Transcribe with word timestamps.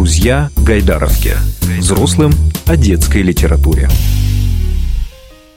Друзья 0.00 0.48
Гайдаровки. 0.66 1.32
Взрослым 1.78 2.30
о 2.66 2.78
детской 2.78 3.20
литературе. 3.20 3.86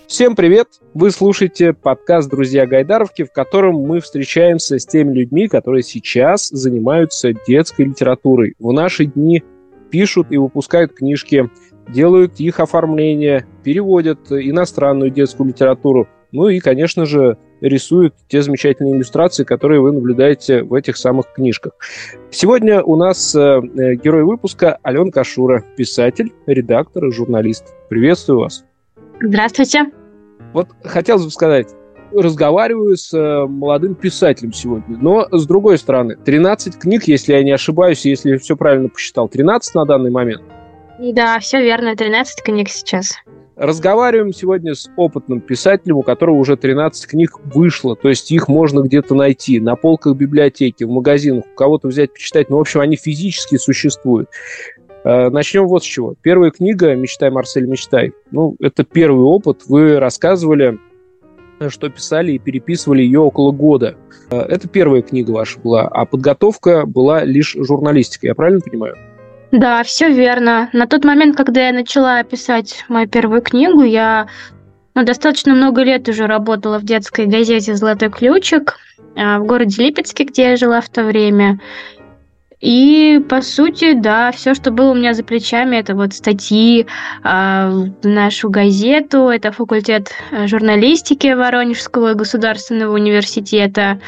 Всем 0.05 0.35
привет! 0.35 0.67
Вы 0.93 1.11
слушаете 1.11 1.71
подкаст 1.71 2.29
«Друзья 2.29 2.65
Гайдаровки», 2.65 3.23
в 3.23 3.31
котором 3.31 3.75
мы 3.75 4.01
встречаемся 4.01 4.79
с 4.79 4.85
теми 4.85 5.13
людьми, 5.13 5.47
которые 5.47 5.81
сейчас 5.81 6.49
занимаются 6.49 7.31
детской 7.47 7.85
литературой. 7.85 8.55
В 8.59 8.73
наши 8.73 9.05
дни 9.05 9.41
пишут 9.89 10.27
и 10.29 10.35
выпускают 10.35 10.93
книжки, 10.93 11.49
делают 11.87 12.41
их 12.41 12.59
оформление, 12.59 13.47
переводят 13.63 14.29
иностранную 14.29 15.09
детскую 15.09 15.47
литературу, 15.47 16.09
ну 16.33 16.49
и, 16.49 16.59
конечно 16.59 17.05
же, 17.05 17.37
рисуют 17.63 18.13
те 18.27 18.41
замечательные 18.41 18.95
иллюстрации, 18.95 19.43
которые 19.43 19.81
вы 19.81 19.91
наблюдаете 19.91 20.63
в 20.63 20.73
этих 20.73 20.97
самых 20.97 21.31
книжках. 21.33 21.73
Сегодня 22.29 22.83
у 22.83 22.95
нас 22.95 23.33
э, 23.33 23.61
герой 23.95 24.23
выпуска 24.23 24.77
Алена 24.83 25.11
Кашура, 25.11 25.63
писатель, 25.77 26.31
редактор 26.45 27.05
и 27.05 27.11
журналист. 27.11 27.73
Приветствую 27.89 28.39
вас. 28.39 28.65
Здравствуйте. 29.21 29.85
Вот 30.53 30.67
хотелось 30.83 31.23
бы 31.23 31.31
сказать, 31.31 31.67
разговариваю 32.11 32.97
с 32.97 33.13
э, 33.13 33.47
молодым 33.47 33.95
писателем 33.95 34.51
сегодня. 34.51 34.97
Но, 34.97 35.27
с 35.31 35.47
другой 35.47 35.77
стороны, 35.77 36.15
13 36.15 36.77
книг, 36.77 37.05
если 37.05 37.33
я 37.33 37.43
не 37.43 37.51
ошибаюсь, 37.51 38.05
если 38.05 38.37
все 38.37 38.55
правильно 38.55 38.89
посчитал, 38.89 39.29
13 39.29 39.75
на 39.75 39.85
данный 39.85 40.11
момент? 40.11 40.43
Да, 40.99 41.39
все 41.39 41.61
верно, 41.61 41.95
13 41.95 42.43
книг 42.43 42.69
сейчас. 42.69 43.15
Разговариваем 43.63 44.33
сегодня 44.33 44.75
с 44.75 44.91
опытным 44.97 45.39
писателем, 45.39 45.95
у 45.95 46.01
которого 46.01 46.35
уже 46.35 46.57
13 46.57 47.07
книг 47.07 47.39
вышло, 47.45 47.95
то 47.95 48.09
есть 48.09 48.29
их 48.29 48.49
можно 48.49 48.81
где-то 48.81 49.15
найти, 49.15 49.61
на 49.61 49.77
полках 49.77 50.17
библиотеки, 50.17 50.83
в 50.83 50.89
магазинах, 50.89 51.45
у 51.49 51.55
кого-то 51.55 51.87
взять, 51.87 52.11
почитать, 52.11 52.49
но, 52.49 52.57
в 52.57 52.59
общем, 52.59 52.81
они 52.81 52.97
физически 52.97 53.55
существуют. 53.55 54.27
Э, 55.05 55.29
Начнем 55.29 55.65
вот 55.65 55.81
с 55.81 55.85
чего. 55.85 56.13
Первая 56.21 56.51
книга 56.51 56.93
«Мечтай, 56.93 57.29
Марсель, 57.31 57.65
мечтай». 57.65 58.11
Ну, 58.31 58.57
это 58.59 58.83
первый 58.83 59.23
опыт. 59.23 59.61
Вы 59.69 59.97
рассказывали, 59.97 60.77
что 61.69 61.87
писали 61.87 62.33
и 62.33 62.39
переписывали 62.39 63.01
ее 63.01 63.21
около 63.21 63.53
года. 63.53 63.95
Э, 64.29 64.41
это 64.41 64.67
первая 64.67 65.01
книга 65.01 65.31
ваша 65.31 65.57
была, 65.61 65.87
а 65.87 66.03
подготовка 66.03 66.85
была 66.85 67.23
лишь 67.23 67.55
журналистика, 67.57 68.27
я 68.27 68.35
правильно 68.35 68.59
понимаю? 68.59 68.97
Да, 69.53 69.83
все 69.83 70.09
верно. 70.09 70.71
На 70.73 70.87
тот 70.87 71.05
момент, 71.05 71.37
когда 71.37 71.67
я 71.67 71.73
начала 71.73 72.23
писать 72.23 72.85
мою 72.89 73.07
первую 73.07 73.43
книгу, 73.43 73.83
я 73.83 74.27
ну, 74.95 75.05
достаточно 75.05 75.53
много 75.53 75.83
лет 75.83 76.09
уже 76.09 76.25
работала 76.25 76.79
в 76.79 76.83
детской 76.83 77.27
газете 77.27 77.75
«Золотой 77.75 78.09
ключик» 78.09 78.79
а, 79.15 79.37
в 79.37 79.45
городе 79.45 79.83
Липецке, 79.83 80.23
где 80.23 80.49
я 80.49 80.55
жила 80.55 80.81
в 80.81 80.89
то 80.89 81.03
время. 81.03 81.59
И, 82.61 83.23
по 83.29 83.43
сути, 83.43 83.93
да, 83.93 84.31
все, 84.31 84.55
что 84.55 84.71
было 84.71 84.89
у 84.89 84.95
меня 84.95 85.13
за 85.13 85.23
плечами, 85.23 85.75
это 85.75 85.93
вот 85.93 86.13
статьи 86.13 86.87
э, 87.23 87.25
в 87.25 88.07
нашу 88.07 88.49
газету, 88.49 89.27
это 89.27 89.51
факультет 89.51 90.11
э, 90.31 90.47
журналистики 90.47 91.27
Воронежского 91.33 92.13
государственного 92.13 92.93
университета, 92.93 93.99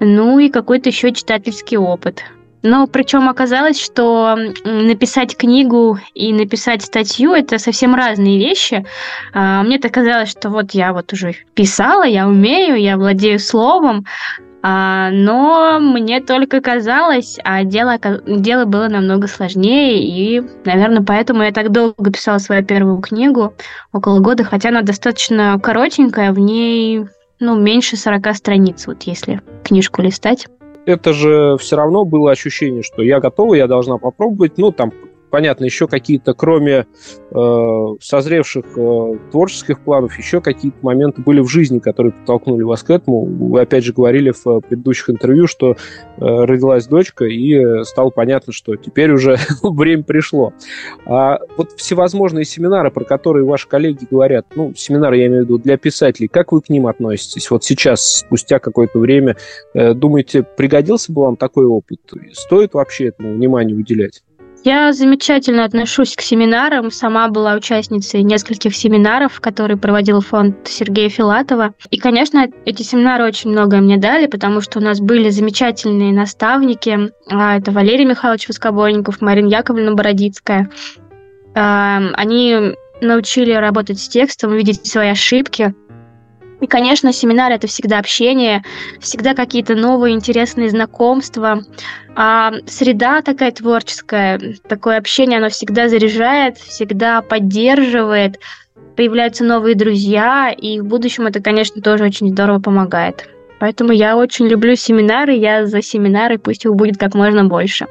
ну 0.00 0.38
и 0.38 0.48
какой-то 0.48 0.88
еще 0.88 1.12
читательский 1.12 1.76
опыт. 1.76 2.24
Но 2.68 2.86
причем 2.86 3.30
оказалось, 3.30 3.82
что 3.82 4.36
написать 4.62 5.34
книгу 5.38 5.98
и 6.12 6.34
написать 6.34 6.82
статью 6.82 7.32
это 7.32 7.56
совсем 7.56 7.94
разные 7.94 8.38
вещи. 8.38 8.84
А, 9.32 9.62
мне-то 9.62 9.88
казалось, 9.88 10.28
что 10.28 10.50
вот 10.50 10.72
я 10.72 10.92
вот 10.92 11.10
уже 11.14 11.34
писала, 11.54 12.04
я 12.04 12.28
умею, 12.28 12.78
я 12.78 12.98
владею 12.98 13.38
словом, 13.38 14.04
а, 14.60 15.08
но 15.10 15.78
мне 15.80 16.20
только 16.20 16.60
казалось, 16.60 17.38
а 17.42 17.64
дело, 17.64 17.98
дело 18.26 18.66
было 18.66 18.88
намного 18.88 19.28
сложнее, 19.28 20.04
и, 20.04 20.42
наверное, 20.66 21.02
поэтому 21.02 21.44
я 21.44 21.52
так 21.52 21.72
долго 21.72 22.12
писала 22.12 22.36
свою 22.36 22.62
первую 22.62 22.98
книгу, 22.98 23.54
около 23.94 24.20
года, 24.20 24.44
хотя 24.44 24.68
она 24.68 24.82
достаточно 24.82 25.58
коротенькая, 25.58 26.32
в 26.32 26.38
ней 26.38 27.06
ну, 27.40 27.58
меньше 27.58 27.96
40 27.96 28.36
страниц, 28.36 28.86
вот 28.86 29.04
если 29.04 29.40
книжку 29.64 30.02
листать 30.02 30.48
это 30.88 31.12
же 31.12 31.58
все 31.58 31.76
равно 31.76 32.06
было 32.06 32.30
ощущение, 32.30 32.82
что 32.82 33.02
я 33.02 33.20
готова, 33.20 33.54
я 33.54 33.66
должна 33.66 33.98
попробовать. 33.98 34.56
Ну, 34.56 34.72
там 34.72 34.92
понятно, 35.30 35.64
еще 35.64 35.86
какие-то, 35.86 36.34
кроме 36.34 36.86
э, 37.30 37.86
созревших 38.00 38.64
э, 38.76 39.18
творческих 39.30 39.80
планов, 39.80 40.16
еще 40.18 40.40
какие-то 40.40 40.78
моменты 40.82 41.22
были 41.22 41.40
в 41.40 41.48
жизни, 41.48 41.78
которые 41.78 42.12
подтолкнули 42.12 42.62
вас 42.62 42.82
к 42.82 42.90
этому. 42.90 43.24
Вы, 43.24 43.60
опять 43.60 43.84
же, 43.84 43.92
говорили 43.92 44.30
в 44.30 44.60
предыдущих 44.60 45.10
интервью, 45.10 45.46
что 45.46 45.72
э, 45.72 45.74
родилась 46.18 46.86
дочка, 46.86 47.24
и 47.24 47.54
э, 47.54 47.84
стало 47.84 48.10
понятно, 48.10 48.52
что 48.52 48.76
теперь 48.76 49.12
уже 49.12 49.36
время 49.62 50.02
пришло. 50.02 50.52
А 51.06 51.38
вот 51.56 51.72
всевозможные 51.72 52.44
семинары, 52.44 52.90
про 52.90 53.04
которые 53.04 53.44
ваши 53.44 53.68
коллеги 53.68 54.06
говорят, 54.10 54.46
ну, 54.54 54.74
семинары, 54.74 55.18
я 55.18 55.26
имею 55.26 55.42
в 55.42 55.44
виду, 55.44 55.58
для 55.58 55.76
писателей, 55.76 56.28
как 56.28 56.52
вы 56.52 56.60
к 56.60 56.68
ним 56.68 56.86
относитесь? 56.86 57.50
Вот 57.50 57.64
сейчас, 57.64 58.18
спустя 58.18 58.58
какое-то 58.58 58.98
время, 58.98 59.36
э, 59.74 59.94
думаете, 59.94 60.42
пригодился 60.42 61.12
бы 61.12 61.22
вам 61.22 61.36
такой 61.36 61.66
опыт? 61.66 62.00
Стоит 62.32 62.74
вообще 62.74 63.08
этому 63.08 63.34
внимание 63.34 63.76
уделять? 63.76 64.22
Я 64.64 64.92
замечательно 64.92 65.64
отношусь 65.64 66.14
к 66.14 66.20
семинарам. 66.20 66.90
Сама 66.90 67.28
была 67.28 67.54
участницей 67.54 68.22
нескольких 68.22 68.76
семинаров, 68.76 69.40
которые 69.40 69.76
проводил 69.76 70.20
фонд 70.20 70.66
Сергея 70.66 71.08
Филатова. 71.08 71.74
И, 71.90 71.98
конечно, 71.98 72.46
эти 72.64 72.82
семинары 72.82 73.24
очень 73.24 73.50
многое 73.50 73.80
мне 73.80 73.96
дали, 73.96 74.26
потому 74.26 74.60
что 74.60 74.80
у 74.80 74.82
нас 74.82 75.00
были 75.00 75.30
замечательные 75.30 76.12
наставники. 76.12 77.10
А, 77.30 77.56
это 77.56 77.70
Валерий 77.70 78.04
Михайлович 78.04 78.48
Воскобойников, 78.48 79.20
Марина 79.20 79.48
Яковлевна 79.48 79.94
Бородицкая. 79.94 80.70
Они 81.54 82.74
научили 83.00 83.52
работать 83.52 83.98
с 83.98 84.08
текстом, 84.08 84.54
видеть 84.54 84.86
свои 84.86 85.08
ошибки, 85.08 85.74
и, 86.60 86.66
конечно, 86.66 87.12
семинар 87.12 87.52
это 87.52 87.66
всегда 87.66 87.98
общение, 87.98 88.64
всегда 89.00 89.34
какие-то 89.34 89.74
новые 89.74 90.14
интересные 90.14 90.70
знакомства. 90.70 91.62
А 92.16 92.52
среда 92.66 93.22
такая 93.22 93.52
творческая, 93.52 94.40
такое 94.68 94.98
общение, 94.98 95.38
оно 95.38 95.50
всегда 95.50 95.88
заряжает, 95.88 96.58
всегда 96.58 97.22
поддерживает, 97.22 98.40
появляются 98.96 99.44
новые 99.44 99.76
друзья, 99.76 100.50
и 100.50 100.80
в 100.80 100.86
будущем 100.86 101.26
это, 101.26 101.40
конечно, 101.40 101.80
тоже 101.80 102.04
очень 102.04 102.30
здорово 102.30 102.58
помогает. 102.58 103.28
Поэтому 103.60 103.92
я 103.92 104.16
очень 104.16 104.46
люблю 104.46 104.74
семинары, 104.76 105.34
я 105.34 105.66
за 105.66 105.82
семинары, 105.82 106.38
пусть 106.38 106.64
их 106.64 106.74
будет 106.74 106.96
как 106.96 107.14
можно 107.14 107.44
больше. 107.44 107.86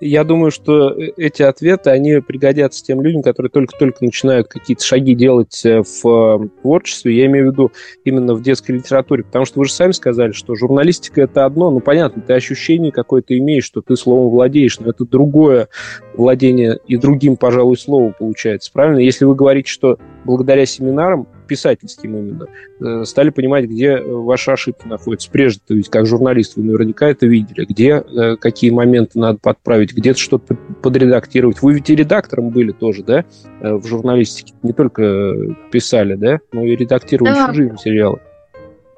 Я 0.00 0.24
думаю, 0.24 0.50
что 0.50 0.90
э, 0.90 1.12
эти 1.16 1.42
ответы, 1.42 1.90
они 1.90 2.20
пригодятся 2.20 2.84
тем 2.84 3.02
людям, 3.02 3.22
которые 3.22 3.50
только-только 3.50 4.04
начинают 4.04 4.48
какие-то 4.48 4.84
шаги 4.84 5.14
делать 5.14 5.64
э, 5.64 5.82
в 5.82 6.48
творчестве. 6.60 7.16
Я 7.16 7.26
имею 7.26 7.48
в 7.48 7.52
виду 7.52 7.72
именно 8.04 8.34
в 8.34 8.42
детской 8.42 8.72
литературе. 8.72 9.22
Потому 9.22 9.44
что 9.44 9.60
вы 9.60 9.66
же 9.66 9.72
сами 9.72 9.92
сказали, 9.92 10.32
что 10.32 10.56
журналистика– 10.56 11.20
это 11.22 11.44
одно. 11.44 11.70
Ну, 11.70 11.78
понятно, 11.80 12.20
ты 12.20 12.32
ощущение 12.32 12.90
какое-то 12.90 13.38
имеешь, 13.38 13.64
что 13.64 13.80
ты 13.80 13.96
словом 13.96 14.30
владеешь, 14.30 14.80
но 14.80 14.90
это 14.90 15.04
другое 15.04 15.68
владение 16.14 16.80
и 16.88 16.96
другим, 16.96 17.36
пожалуй, 17.36 17.76
словом 17.76 18.14
получается. 18.18 18.70
Правильно? 18.72 18.98
Если 18.98 19.24
вы 19.24 19.36
говорите, 19.36 19.70
что 19.70 19.98
благодаря 20.24 20.66
семинарам 20.66 21.28
писательским 21.52 22.16
именно, 22.16 22.46
э, 22.80 23.04
стали 23.04 23.28
понимать, 23.28 23.66
где 23.66 23.88
э, 23.88 24.02
ваши 24.02 24.50
ошибки 24.52 24.86
находятся. 24.86 25.30
Прежде-то 25.30 25.74
ведь 25.74 25.90
как 25.90 26.06
журналист 26.06 26.56
вы 26.56 26.62
наверняка 26.62 27.10
это 27.10 27.26
видели, 27.26 27.66
где 27.66 28.02
э, 28.02 28.36
какие 28.36 28.70
моменты 28.70 29.18
надо 29.18 29.38
подправить, 29.38 29.92
где-то 29.92 30.18
что-то 30.18 30.54
подредактировать. 30.82 31.60
Вы 31.60 31.74
ведь 31.74 31.90
и 31.90 31.94
редактором 31.94 32.48
были 32.48 32.72
тоже, 32.72 33.04
да, 33.04 33.26
в 33.60 33.86
журналистике? 33.86 34.54
Не 34.62 34.72
только 34.72 35.54
писали, 35.70 36.14
да, 36.14 36.40
но 36.52 36.64
и 36.64 36.74
редактировали 36.74 37.34
да. 37.34 37.48
чужие 37.48 37.72
материалы. 37.72 38.20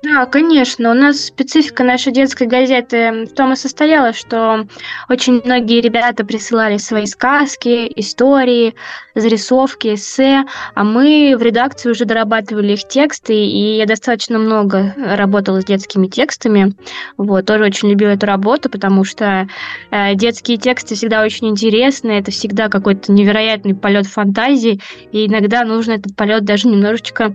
Да, 0.04 0.26
конечно. 0.26 0.90
У 0.90 0.94
нас 0.94 1.26
специфика 1.26 1.82
нашей 1.82 2.12
детской 2.12 2.46
газеты 2.46 3.24
в 3.24 3.32
том 3.32 3.54
и 3.54 3.56
состояла, 3.56 4.12
что 4.12 4.66
очень 5.08 5.40
многие 5.42 5.80
ребята 5.80 6.26
присылали 6.26 6.76
свои 6.76 7.06
сказки, 7.06 7.90
истории, 7.96 8.74
зарисовки, 9.14 9.94
эссе, 9.94 10.44
а 10.74 10.84
мы 10.84 11.34
в 11.38 11.42
редакции 11.42 11.88
уже 11.88 12.04
дорабатывали 12.04 12.74
их 12.74 12.86
тексты, 12.86 13.34
и 13.34 13.78
я 13.78 13.86
достаточно 13.86 14.38
много 14.38 14.94
работала 14.98 15.62
с 15.62 15.64
детскими 15.64 16.06
текстами. 16.06 16.74
Вот, 17.16 17.46
тоже 17.46 17.64
очень 17.64 17.88
любила 17.88 18.10
эту 18.10 18.26
работу, 18.26 18.68
потому 18.68 19.04
что 19.04 19.48
э, 19.90 20.14
детские 20.16 20.58
тексты 20.58 20.96
всегда 20.96 21.22
очень 21.22 21.48
интересны, 21.48 22.10
это 22.10 22.30
всегда 22.30 22.68
какой-то 22.68 23.10
невероятный 23.10 23.74
полет 23.74 24.06
фантазии, 24.06 24.80
и 25.12 25.26
иногда 25.26 25.64
нужно 25.64 25.92
этот 25.92 26.14
полет 26.14 26.44
даже 26.44 26.68
немножечко 26.68 27.34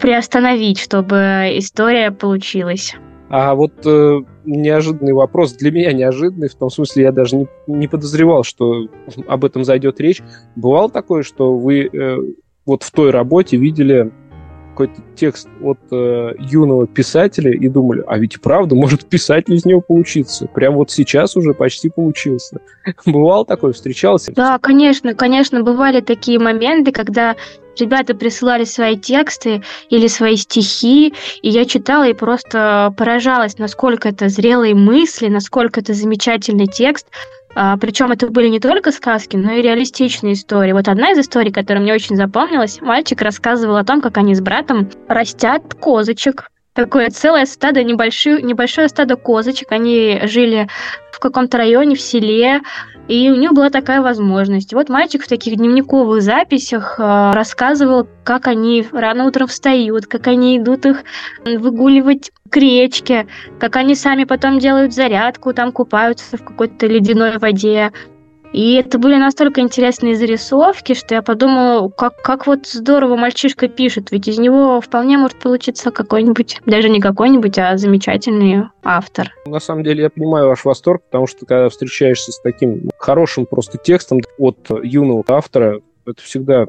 приостановить, 0.00 0.78
чтобы 0.78 1.52
история 1.56 2.10
получилась. 2.10 2.94
А 3.30 3.54
вот 3.54 3.72
э, 3.84 4.20
неожиданный 4.44 5.12
вопрос, 5.12 5.54
для 5.54 5.72
меня 5.72 5.92
неожиданный, 5.92 6.48
в 6.48 6.54
том 6.54 6.70
смысле, 6.70 7.04
я 7.04 7.12
даже 7.12 7.36
не, 7.36 7.48
не 7.66 7.88
подозревал, 7.88 8.44
что 8.44 8.88
об 9.26 9.44
этом 9.44 9.64
зайдет 9.64 10.00
речь. 10.00 10.22
Бывало 10.54 10.90
такое, 10.90 11.22
что 11.22 11.56
вы 11.56 11.88
э, 11.92 12.16
вот 12.66 12.82
в 12.82 12.90
той 12.92 13.10
работе 13.10 13.56
видели 13.56 14.12
какой-то 14.74 15.00
текст 15.14 15.48
от 15.62 15.78
э, 15.92 16.32
юного 16.38 16.86
писателя 16.86 17.52
и 17.52 17.68
думали, 17.68 18.02
а 18.06 18.18
ведь 18.18 18.40
правда 18.40 18.74
может 18.74 19.06
писатель 19.06 19.54
из 19.54 19.64
него 19.64 19.80
получиться. 19.80 20.46
Прям 20.46 20.74
вот 20.74 20.90
сейчас 20.90 21.36
уже 21.36 21.54
почти 21.54 21.88
получился. 21.88 22.58
Бывало 23.06 23.46
такое, 23.46 23.72
встречался? 23.72 24.32
Да, 24.34 24.58
конечно, 24.58 25.14
конечно, 25.14 25.62
бывали 25.62 26.00
такие 26.00 26.40
моменты, 26.40 26.90
когда 26.90 27.36
ребята 27.78 28.14
присылали 28.14 28.64
свои 28.64 28.96
тексты 28.96 29.62
или 29.90 30.08
свои 30.08 30.36
стихи, 30.36 31.14
и 31.42 31.48
я 31.48 31.64
читала 31.64 32.08
и 32.08 32.12
просто 32.12 32.92
поражалась, 32.96 33.58
насколько 33.58 34.08
это 34.08 34.28
зрелые 34.28 34.74
мысли, 34.74 35.28
насколько 35.28 35.80
это 35.80 35.94
замечательный 35.94 36.66
текст. 36.66 37.06
А, 37.56 37.76
причем 37.76 38.10
это 38.10 38.28
были 38.28 38.48
не 38.48 38.60
только 38.60 38.90
сказки, 38.90 39.36
но 39.36 39.52
и 39.52 39.62
реалистичные 39.62 40.32
истории. 40.34 40.72
Вот 40.72 40.88
одна 40.88 41.12
из 41.12 41.18
историй, 41.18 41.52
которая 41.52 41.82
мне 41.82 41.94
очень 41.94 42.16
запомнилась, 42.16 42.80
мальчик 42.80 43.22
рассказывал 43.22 43.76
о 43.76 43.84
том, 43.84 44.00
как 44.00 44.16
они 44.18 44.34
с 44.34 44.40
братом 44.40 44.90
растят 45.08 45.74
козочек. 45.74 46.50
Такое 46.74 47.10
целое 47.10 47.46
стадо, 47.46 47.84
небольшое, 47.84 48.42
небольшое 48.42 48.88
стадо 48.88 49.16
козочек. 49.16 49.70
Они 49.70 50.20
жили 50.24 50.68
в 51.12 51.20
каком-то 51.20 51.56
районе, 51.56 51.94
в 51.94 52.00
селе, 52.00 52.62
и 53.06 53.30
у 53.30 53.36
них 53.36 53.52
была 53.52 53.70
такая 53.70 54.02
возможность. 54.02 54.74
Вот 54.74 54.88
мальчик 54.88 55.22
в 55.22 55.28
таких 55.28 55.56
дневниковых 55.56 56.20
записях 56.20 56.96
э, 56.98 57.30
рассказывал, 57.32 58.08
как 58.24 58.48
они 58.48 58.84
рано 58.90 59.26
утром 59.26 59.46
встают, 59.46 60.06
как 60.06 60.26
они 60.26 60.58
идут 60.58 60.84
их 60.86 61.04
выгуливать 61.44 62.32
к 62.50 62.56
речке, 62.56 63.28
как 63.60 63.76
они 63.76 63.94
сами 63.94 64.24
потом 64.24 64.58
делают 64.58 64.94
зарядку, 64.94 65.52
там 65.52 65.70
купаются 65.70 66.36
в 66.36 66.44
какой-то 66.44 66.86
ледяной 66.86 67.38
воде, 67.38 67.92
и 68.54 68.74
это 68.74 69.00
были 69.00 69.16
настолько 69.16 69.60
интересные 69.60 70.14
зарисовки, 70.14 70.94
что 70.94 71.16
я 71.16 71.22
подумала, 71.22 71.88
как, 71.88 72.22
как 72.22 72.46
вот 72.46 72.68
здорово 72.68 73.16
мальчишка 73.16 73.66
пишет, 73.66 74.12
ведь 74.12 74.28
из 74.28 74.38
него 74.38 74.80
вполне 74.80 75.18
может 75.18 75.40
получиться 75.40 75.90
какой-нибудь, 75.90 76.60
даже 76.64 76.88
не 76.88 77.00
какой-нибудь, 77.00 77.58
а 77.58 77.76
замечательный 77.76 78.68
автор. 78.84 79.32
На 79.46 79.58
самом 79.58 79.82
деле 79.82 80.04
я 80.04 80.10
понимаю 80.10 80.46
ваш 80.46 80.64
восторг, 80.64 81.02
потому 81.02 81.26
что 81.26 81.46
когда 81.46 81.68
встречаешься 81.68 82.30
с 82.30 82.40
таким 82.40 82.90
хорошим 82.96 83.44
просто 83.44 83.76
текстом 83.76 84.20
от 84.38 84.70
юного 84.84 85.24
автора, 85.26 85.80
это 86.06 86.22
всегда 86.22 86.66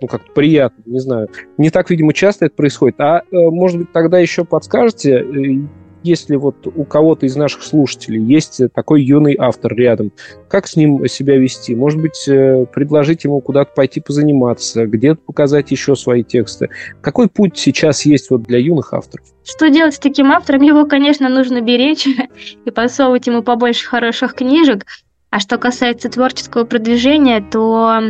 ну, 0.00 0.06
как 0.06 0.32
приятно, 0.32 0.82
не 0.86 1.00
знаю. 1.00 1.28
Не 1.58 1.70
так, 1.70 1.90
видимо, 1.90 2.14
часто 2.14 2.46
это 2.46 2.54
происходит. 2.54 3.00
А, 3.00 3.18
э, 3.20 3.22
может 3.32 3.78
быть, 3.78 3.92
тогда 3.92 4.18
еще 4.18 4.44
подскажете, 4.44 5.18
э, 5.18 5.58
если 6.02 6.36
вот 6.36 6.66
у 6.66 6.84
кого-то 6.84 7.26
из 7.26 7.36
наших 7.36 7.62
слушателей 7.62 8.22
есть 8.22 8.60
такой 8.74 9.02
юный 9.02 9.36
автор 9.38 9.74
рядом, 9.74 10.12
как 10.48 10.66
с 10.66 10.76
ним 10.76 11.06
себя 11.08 11.36
вести? 11.36 11.74
Может 11.74 12.00
быть, 12.00 12.28
э, 12.28 12.66
предложить 12.66 13.24
ему 13.24 13.40
куда-то 13.40 13.72
пойти 13.74 14.00
позаниматься, 14.00 14.86
где-то 14.86 15.20
показать 15.20 15.70
еще 15.70 15.96
свои 15.96 16.22
тексты? 16.22 16.68
Какой 17.00 17.28
путь 17.28 17.58
сейчас 17.58 18.04
есть 18.06 18.30
вот 18.30 18.42
для 18.42 18.58
юных 18.58 18.92
авторов? 18.92 19.26
Что 19.44 19.68
делать 19.68 19.94
с 19.94 19.98
таким 19.98 20.32
автором? 20.32 20.62
Его, 20.62 20.86
конечно, 20.86 21.28
нужно 21.28 21.60
беречь 21.60 22.06
и 22.64 22.70
подсовывать 22.70 23.26
ему 23.26 23.42
побольше 23.42 23.86
хороших 23.86 24.34
книжек. 24.34 24.86
А 25.30 25.38
что 25.38 25.58
касается 25.58 26.08
творческого 26.08 26.64
продвижения, 26.64 27.40
то 27.40 28.00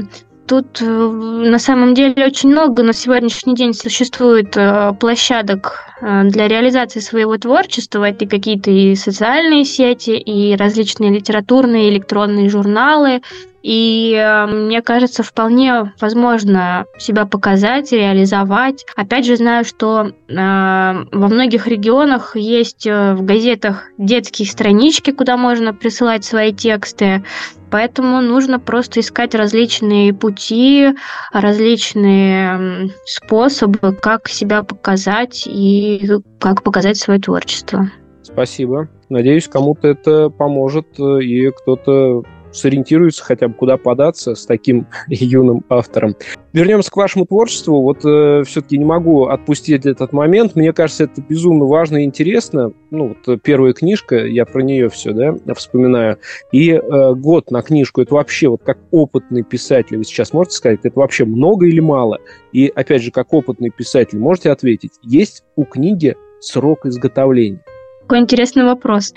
Тут 0.50 0.82
э, 0.82 0.85
на 0.85 1.61
самом 1.61 1.94
деле 1.94 2.26
очень 2.26 2.50
много 2.50 2.82
на 2.82 2.93
сегодняшний 2.93 3.55
день 3.55 3.73
существует 3.73 4.56
э, 4.56 4.93
площадок 4.99 5.85
э, 6.00 6.25
для 6.25 6.49
реализации 6.49 6.99
своего 6.99 7.38
творчества. 7.38 8.08
Это 8.08 8.26
какие-то 8.26 8.69
и 8.73 8.97
социальные 8.97 9.64
сети, 9.64 10.11
и 10.11 10.56
различные 10.56 11.12
литературные 11.12 11.91
электронные 11.91 12.49
журналы, 12.49 13.23
и 13.62 14.14
э, 14.14 14.46
мне 14.46 14.82
кажется, 14.82 15.22
вполне 15.22 15.92
возможно 16.00 16.86
себя 16.98 17.26
показать, 17.26 17.92
реализовать. 17.92 18.86
Опять 18.96 19.26
же, 19.26 19.36
знаю, 19.36 19.64
что 19.64 20.06
э, 20.06 20.12
во 20.34 21.28
многих 21.28 21.66
регионах 21.66 22.36
есть 22.36 22.86
э, 22.86 23.14
в 23.14 23.24
газетах 23.24 23.88
детские 23.98 24.48
странички, 24.48 25.10
куда 25.10 25.36
можно 25.36 25.74
присылать 25.74 26.24
свои 26.24 26.52
тексты. 26.52 27.24
Поэтому 27.70 28.20
нужно 28.20 28.58
просто 28.58 29.00
искать 29.00 29.34
различные 29.34 30.12
пути, 30.12 30.88
различные 31.32 32.90
способы, 33.04 33.94
как 33.94 34.28
себя 34.28 34.62
показать 34.62 35.46
и 35.46 36.10
как 36.40 36.62
показать 36.62 36.96
свое 36.96 37.20
творчество. 37.20 37.90
Спасибо. 38.22 38.88
Надеюсь, 39.08 39.48
кому-то 39.48 39.88
это 39.88 40.30
поможет, 40.30 40.86
э, 40.98 41.22
и 41.22 41.50
кто-то 41.50 42.24
сориентируется 42.52 43.25
хотя 43.25 43.49
бы 43.49 43.55
куда 43.55 43.76
податься 43.76 44.35
с 44.35 44.47
таким 44.47 44.87
юным 45.08 45.64
автором. 45.69 46.17
Вернемся 46.52 46.91
к 46.91 46.97
вашему 46.97 47.26
творчеству. 47.26 47.81
Вот 47.82 48.05
э, 48.05 48.43
все-таки 48.44 48.76
не 48.76 48.85
могу 48.85 49.26
отпустить 49.26 49.87
этот 49.87 50.12
момент. 50.12 50.56
Мне 50.56 50.73
кажется, 50.73 51.05
это 51.05 51.23
безумно 51.23 51.67
важно 51.67 51.99
и 51.99 52.05
интересно. 52.05 52.73
Ну, 52.91 53.08
вот 53.08 53.29
э, 53.29 53.38
первая 53.43 53.73
книжка, 53.73 54.26
я 54.26 54.44
про 54.44 54.62
нее 54.62 54.88
все, 54.88 55.12
да, 55.12 55.55
вспоминаю. 55.55 56.19
И 56.50 56.73
э, 56.73 57.14
год 57.14 57.50
на 57.50 57.62
книжку, 57.62 58.00
это 58.02 58.14
вообще 58.14 58.49
вот 58.49 58.62
как 58.64 58.79
опытный 58.91 59.44
писатель, 59.44 59.97
вы 59.97 60.05
сейчас 60.05 60.32
можете 60.32 60.56
сказать, 60.56 60.81
это 60.82 60.99
вообще 60.99 61.25
много 61.25 61.67
или 61.67 61.81
мало? 61.81 62.19
И 62.52 62.70
опять 62.75 63.02
же, 63.02 63.11
как 63.12 63.32
опытный 63.32 63.70
писатель, 63.70 64.19
можете 64.19 64.50
ответить, 64.50 64.93
есть 65.02 65.44
у 65.56 65.64
книги 65.64 66.17
срок 66.41 66.87
изготовления? 66.87 67.62
Какой 68.10 68.22
интересный 68.22 68.64
вопрос. 68.64 69.14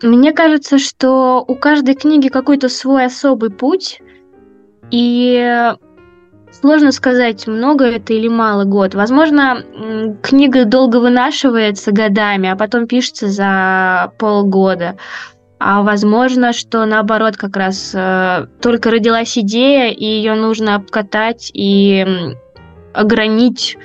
Мне 0.00 0.32
кажется, 0.32 0.78
что 0.78 1.44
у 1.46 1.54
каждой 1.56 1.94
книги 1.94 2.28
какой-то 2.28 2.70
свой 2.70 3.04
особый 3.04 3.50
путь, 3.50 4.00
и 4.90 5.74
сложно 6.50 6.90
сказать, 6.92 7.46
много 7.46 7.84
это 7.84 8.14
или 8.14 8.28
мало 8.28 8.64
год. 8.64 8.94
Возможно, 8.94 9.62
книга 10.22 10.64
долго 10.64 11.00
вынашивается 11.00 11.92
годами, 11.92 12.48
а 12.48 12.56
потом 12.56 12.86
пишется 12.86 13.28
за 13.28 14.14
полгода. 14.18 14.96
А 15.58 15.82
возможно, 15.82 16.54
что 16.54 16.86
наоборот 16.86 17.36
как 17.36 17.54
раз 17.58 17.92
э, 17.94 18.46
только 18.62 18.90
родилась 18.90 19.36
идея, 19.36 19.90
и 19.90 20.06
ее 20.06 20.32
нужно 20.34 20.76
обкатать 20.76 21.50
и 21.52 22.06
огранить 22.94 23.76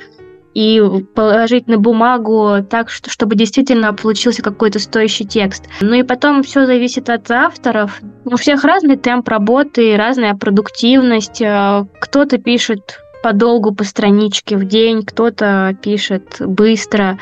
и 0.55 0.81
положить 1.13 1.67
на 1.67 1.77
бумагу 1.77 2.65
так, 2.67 2.89
что, 2.89 3.11
чтобы 3.11 3.35
действительно 3.35 3.93
получился 3.93 4.41
какой-то 4.41 4.79
стоящий 4.79 5.25
текст. 5.25 5.65
Ну 5.81 5.93
и 5.93 6.03
потом 6.03 6.41
все 6.41 6.65
зависит 6.65 7.09
от 7.09 7.29
авторов. 7.29 8.01
У 8.23 8.37
всех 8.37 8.63
разный 8.63 8.95
темп 8.95 9.27
работы, 9.27 9.97
разная 9.97 10.33
продуктивность. 10.33 11.41
Э, 11.41 11.85
кто-то 11.99 12.37
пишет 12.37 13.01
подолгу 13.21 13.75
по 13.75 13.83
страничке 13.83 14.55
в 14.55 14.65
день, 14.65 15.03
кто-то 15.03 15.77
пишет 15.81 16.37
быстро. 16.39 17.19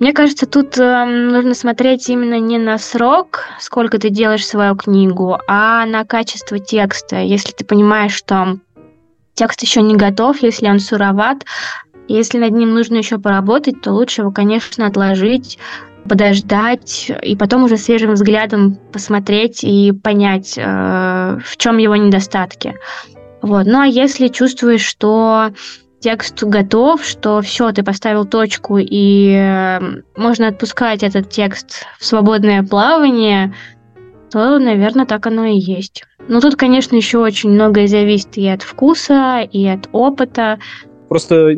Мне 0.00 0.12
кажется, 0.12 0.46
тут 0.46 0.76
э, 0.76 1.04
нужно 1.04 1.54
смотреть 1.54 2.08
именно 2.08 2.40
не 2.40 2.58
на 2.58 2.78
срок, 2.78 3.44
сколько 3.60 4.00
ты 4.00 4.10
делаешь 4.10 4.44
свою 4.44 4.74
книгу, 4.74 5.38
а 5.46 5.86
на 5.86 6.04
качество 6.04 6.58
текста. 6.58 7.20
Если 7.20 7.52
ты 7.52 7.64
понимаешь, 7.64 8.14
что 8.14 8.58
текст 9.34 9.62
еще 9.62 9.82
не 9.82 9.96
готов, 9.96 10.42
если 10.42 10.68
он 10.68 10.80
суроват, 10.80 11.44
если 12.08 12.38
над 12.38 12.52
ним 12.52 12.74
нужно 12.74 12.96
еще 12.96 13.18
поработать, 13.18 13.80
то 13.80 13.92
лучше 13.92 14.22
его, 14.22 14.32
конечно, 14.32 14.86
отложить, 14.86 15.58
подождать 16.08 17.10
и 17.22 17.36
потом 17.36 17.64
уже 17.64 17.76
свежим 17.76 18.12
взглядом 18.12 18.76
посмотреть 18.92 19.62
и 19.62 19.92
понять, 19.92 20.54
э, 20.56 20.62
в 21.44 21.56
чем 21.56 21.78
его 21.78 21.96
недостатки. 21.96 22.74
Вот. 23.40 23.66
Ну 23.66 23.80
а 23.80 23.86
если 23.86 24.28
чувствуешь, 24.28 24.84
что 24.84 25.50
текст 26.00 26.42
готов, 26.42 27.04
что 27.04 27.40
все, 27.40 27.72
ты 27.72 27.82
поставил 27.82 28.24
точку 28.24 28.78
и 28.78 29.32
э, 29.34 29.80
можно 30.16 30.48
отпускать 30.48 31.02
этот 31.02 31.30
текст 31.30 31.86
в 31.98 32.04
свободное 32.04 32.62
плавание, 32.64 33.54
то, 34.32 34.58
наверное, 34.58 35.04
так 35.04 35.26
оно 35.26 35.44
и 35.44 35.58
есть. 35.58 36.04
Но 36.26 36.40
тут, 36.40 36.56
конечно, 36.56 36.96
еще 36.96 37.18
очень 37.18 37.50
многое 37.50 37.86
зависит 37.86 38.38
и 38.38 38.48
от 38.48 38.62
вкуса, 38.62 39.46
и 39.50 39.66
от 39.66 39.88
опыта. 39.92 40.58
Просто 41.08 41.50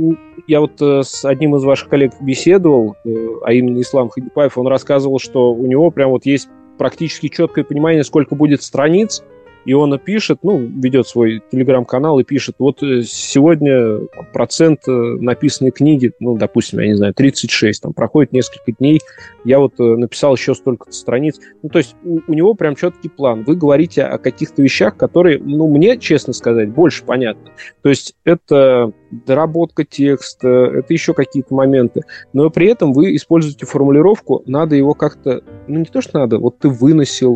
я 0.48 0.60
вот 0.60 0.82
э, 0.82 1.02
с 1.04 1.24
одним 1.24 1.54
из 1.54 1.62
ваших 1.62 1.88
коллег 1.88 2.12
беседовал, 2.20 2.96
э, 3.04 3.10
а 3.44 3.52
именно 3.52 3.80
Ислам 3.80 4.08
Хадипаев, 4.08 4.58
он 4.58 4.66
рассказывал, 4.66 5.20
что 5.20 5.52
у 5.52 5.66
него 5.66 5.90
прям 5.90 6.10
вот 6.10 6.26
есть 6.26 6.48
практически 6.76 7.28
четкое 7.28 7.64
понимание, 7.64 8.02
сколько 8.02 8.34
будет 8.34 8.62
страниц, 8.62 9.22
и 9.64 9.72
он 9.72 9.98
пишет, 9.98 10.40
ну, 10.42 10.58
ведет 10.58 11.08
свой 11.08 11.42
телеграм-канал 11.50 12.18
и 12.18 12.24
пишет, 12.24 12.56
вот 12.58 12.82
э, 12.82 13.02
сегодня 13.02 14.00
процент 14.32 14.80
э, 14.86 14.90
написанной 14.90 15.70
книги, 15.70 16.12
ну, 16.20 16.36
допустим, 16.36 16.80
я 16.80 16.88
не 16.88 16.94
знаю, 16.94 17.14
36, 17.14 17.82
там 17.82 17.92
проходит 17.92 18.32
несколько 18.32 18.72
дней, 18.72 19.00
я 19.44 19.58
вот 19.58 19.78
э, 19.78 19.82
написал 19.82 20.34
еще 20.34 20.54
столько 20.54 20.90
страниц. 20.92 21.38
Ну, 21.62 21.68
то 21.68 21.78
есть 21.78 21.96
у, 22.04 22.20
у 22.26 22.34
него 22.34 22.54
прям 22.54 22.76
четкий 22.76 23.08
план. 23.08 23.44
Вы 23.44 23.56
говорите 23.56 24.02
о 24.02 24.18
каких-то 24.18 24.62
вещах, 24.62 24.96
которые, 24.96 25.38
ну, 25.38 25.68
мне, 25.68 25.98
честно 25.98 26.32
сказать, 26.32 26.70
больше 26.70 27.04
понятны. 27.04 27.50
То 27.82 27.88
есть 27.88 28.14
это 28.24 28.92
доработка 29.26 29.84
текста, 29.84 30.48
это 30.48 30.92
еще 30.92 31.14
какие-то 31.14 31.54
моменты. 31.54 32.02
Но 32.32 32.50
при 32.50 32.68
этом 32.68 32.92
вы 32.92 33.14
используете 33.16 33.66
формулировку, 33.66 34.42
надо 34.46 34.76
его 34.76 34.94
как-то, 34.94 35.42
ну, 35.66 35.78
не 35.80 35.84
то, 35.84 36.00
что 36.00 36.20
надо, 36.20 36.38
вот 36.38 36.58
ты 36.58 36.68
выносил, 36.68 37.34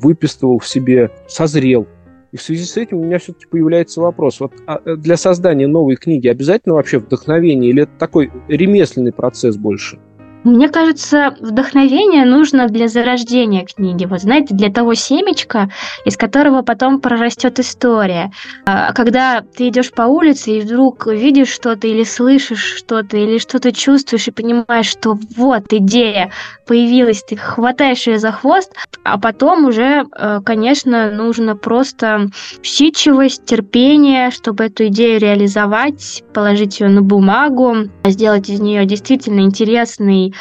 выписывал 0.00 0.58
в 0.58 0.68
себе, 0.68 1.10
созрел, 1.26 1.86
И 2.32 2.36
в 2.36 2.42
связи 2.42 2.64
с 2.64 2.76
этим 2.76 2.98
у 2.98 3.04
меня 3.04 3.18
все-таки 3.18 3.46
появляется 3.46 4.00
вопрос. 4.00 4.40
Вот 4.40 4.52
а 4.66 4.80
э, 4.84 4.96
для 4.96 5.16
создания 5.16 5.66
новой 5.66 5.96
книги 5.96 6.28
обязательно 6.28 6.74
вообще 6.74 6.98
вдохновение 6.98 7.70
или 7.70 7.82
это 7.84 7.92
такой 7.98 8.30
ремесленный 8.48 9.12
процесс 9.12 9.56
больше? 9.56 9.98
Мне 10.46 10.68
кажется, 10.68 11.34
вдохновение 11.40 12.24
нужно 12.24 12.68
для 12.68 12.86
зарождения 12.86 13.64
книги. 13.64 14.04
Вот 14.04 14.20
знаете, 14.20 14.54
для 14.54 14.70
того 14.70 14.94
семечка, 14.94 15.70
из 16.04 16.16
которого 16.16 16.62
потом 16.62 17.00
прорастет 17.00 17.58
история. 17.58 18.30
А 18.64 18.92
когда 18.92 19.40
ты 19.40 19.66
идешь 19.66 19.90
по 19.90 20.02
улице 20.02 20.52
и 20.52 20.60
вдруг 20.60 21.08
видишь 21.08 21.48
что-то 21.48 21.88
или 21.88 22.04
слышишь 22.04 22.76
что-то, 22.76 23.16
или 23.16 23.38
что-то 23.38 23.72
чувствуешь 23.72 24.28
и 24.28 24.30
понимаешь, 24.30 24.86
что 24.86 25.18
вот 25.36 25.64
идея 25.72 26.30
появилась, 26.64 27.24
ты 27.24 27.34
хватаешь 27.34 28.06
ее 28.06 28.20
за 28.20 28.30
хвост, 28.30 28.72
а 29.02 29.18
потом 29.18 29.64
уже, 29.64 30.04
э, 30.16 30.40
конечно, 30.44 31.10
нужно 31.10 31.56
просто 31.56 32.28
усидчивость, 32.60 33.44
терпение, 33.46 34.30
чтобы 34.30 34.66
эту 34.66 34.86
идею 34.86 35.18
реализовать, 35.18 36.22
положить 36.32 36.78
ее 36.78 36.88
на 36.88 37.02
бумагу, 37.02 37.88
сделать 38.04 38.48
из 38.48 38.60
нее 38.60 38.84
действительно 38.84 39.40
интересный 39.40 40.35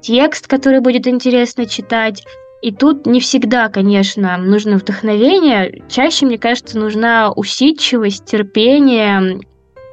текст, 0.00 0.46
который 0.46 0.80
будет 0.80 1.06
интересно 1.06 1.66
читать. 1.66 2.24
И 2.62 2.72
тут 2.72 3.06
не 3.06 3.20
всегда, 3.20 3.68
конечно, 3.68 4.36
нужно 4.36 4.76
вдохновение. 4.76 5.82
Чаще, 5.88 6.26
мне 6.26 6.38
кажется, 6.38 6.78
нужна 6.78 7.32
усидчивость, 7.32 8.26
терпение, 8.26 9.40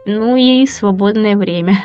ну 0.05 0.35
и 0.35 0.65
свободное 0.65 1.37
время. 1.37 1.77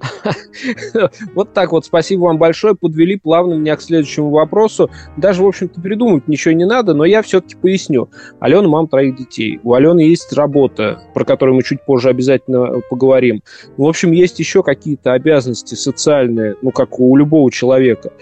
Вот 1.34 1.52
так 1.52 1.72
вот. 1.72 1.84
Спасибо 1.84 2.22
вам 2.22 2.38
большое. 2.38 2.74
Подвели 2.74 3.16
плавно 3.16 3.54
меня 3.54 3.76
к 3.76 3.82
следующему 3.82 4.30
вопросу. 4.30 4.90
Даже, 5.16 5.42
в 5.42 5.46
общем-то, 5.46 5.80
придумать 5.80 6.28
ничего 6.28 6.52
не 6.52 6.64
надо, 6.64 6.94
но 6.94 7.04
я 7.04 7.22
все-таки 7.22 7.56
поясню. 7.56 8.08
Алена 8.38 8.68
мам 8.68 8.88
троих 8.88 9.16
детей. 9.16 9.60
У 9.62 9.74
Алены 9.74 10.00
есть 10.00 10.32
работа, 10.32 11.02
про 11.14 11.24
которую 11.24 11.56
мы 11.56 11.62
чуть 11.62 11.84
позже 11.84 12.08
обязательно 12.08 12.80
поговорим. 12.88 13.42
В 13.76 13.84
общем, 13.84 14.12
есть 14.12 14.38
еще 14.38 14.62
какие-то 14.62 15.12
обязанности 15.12 15.74
социальные, 15.74 16.56
ну, 16.62 16.70
как 16.70 16.98
у 17.00 17.16
любого 17.16 17.50
человека. 17.50 18.12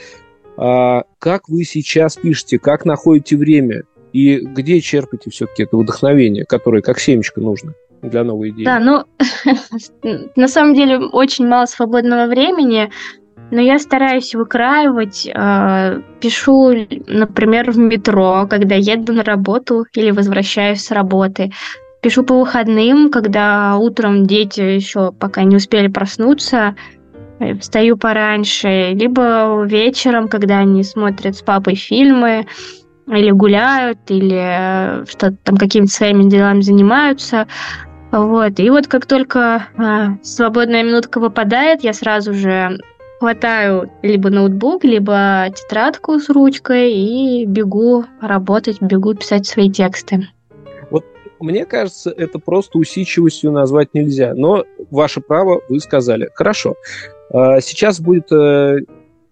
А 0.56 1.04
как 1.18 1.48
вы 1.48 1.64
сейчас 1.64 2.16
пишете? 2.16 2.58
Как 2.58 2.84
находите 2.84 3.36
время? 3.36 3.84
И 4.12 4.38
где 4.38 4.80
черпаете 4.80 5.30
все-таки 5.30 5.64
это 5.64 5.76
вдохновение, 5.76 6.44
которое 6.44 6.82
как 6.82 6.98
семечко 6.98 7.40
нужно? 7.40 7.74
Для 8.02 8.24
новой 8.24 8.50
идеи. 8.50 8.64
Да, 8.64 8.78
ну, 8.78 9.04
на 10.36 10.48
самом 10.48 10.74
деле 10.74 10.98
очень 10.98 11.46
мало 11.46 11.66
свободного 11.66 12.26
времени, 12.26 12.90
но 13.50 13.60
я 13.60 13.78
стараюсь 13.78 14.34
выкраивать. 14.34 15.28
Э, 15.32 16.00
пишу, 16.20 16.74
например, 17.06 17.70
в 17.70 17.78
метро, 17.78 18.46
когда 18.48 18.74
еду 18.74 19.12
на 19.12 19.24
работу 19.24 19.86
или 19.94 20.10
возвращаюсь 20.10 20.84
с 20.84 20.90
работы. 20.90 21.52
Пишу 22.02 22.22
по 22.24 22.38
выходным, 22.38 23.10
когда 23.10 23.76
утром 23.76 24.26
дети 24.26 24.60
еще 24.60 25.12
пока 25.12 25.42
не 25.42 25.56
успели 25.56 25.88
проснуться, 25.88 26.76
э, 27.40 27.54
встаю 27.54 27.96
пораньше, 27.96 28.90
либо 28.92 29.64
вечером, 29.64 30.28
когда 30.28 30.58
они 30.58 30.82
смотрят 30.82 31.36
с 31.36 31.42
папой 31.42 31.74
фильмы, 31.74 32.46
или 33.10 33.30
гуляют, 33.30 33.98
или 34.08 35.02
что-то 35.08 35.36
там 35.42 35.56
какими-то 35.56 35.90
своими 35.90 36.28
делами 36.28 36.60
занимаются. 36.60 37.46
Вот. 38.10 38.58
И 38.58 38.70
вот 38.70 38.86
как 38.86 39.06
только 39.06 39.68
а, 39.76 40.16
свободная 40.22 40.82
минутка 40.82 41.20
выпадает, 41.20 41.82
я 41.82 41.92
сразу 41.92 42.32
же 42.32 42.78
хватаю 43.18 43.90
либо 44.02 44.30
ноутбук, 44.30 44.84
либо 44.84 45.46
тетрадку 45.54 46.18
с 46.18 46.28
ручкой 46.30 46.92
и 46.92 47.44
бегу 47.44 48.04
работать, 48.20 48.80
бегу 48.80 49.14
писать 49.14 49.46
свои 49.46 49.70
тексты. 49.70 50.28
Вот 50.90 51.04
мне 51.40 51.66
кажется, 51.66 52.10
это 52.10 52.38
просто 52.38 52.78
усидчивостью 52.78 53.52
назвать 53.52 53.92
нельзя. 53.92 54.32
Но 54.34 54.64
ваше 54.90 55.20
право, 55.20 55.60
вы 55.68 55.80
сказали. 55.80 56.30
Хорошо. 56.34 56.76
А, 57.30 57.60
сейчас 57.60 58.00
будет 58.00 58.32
э, 58.32 58.78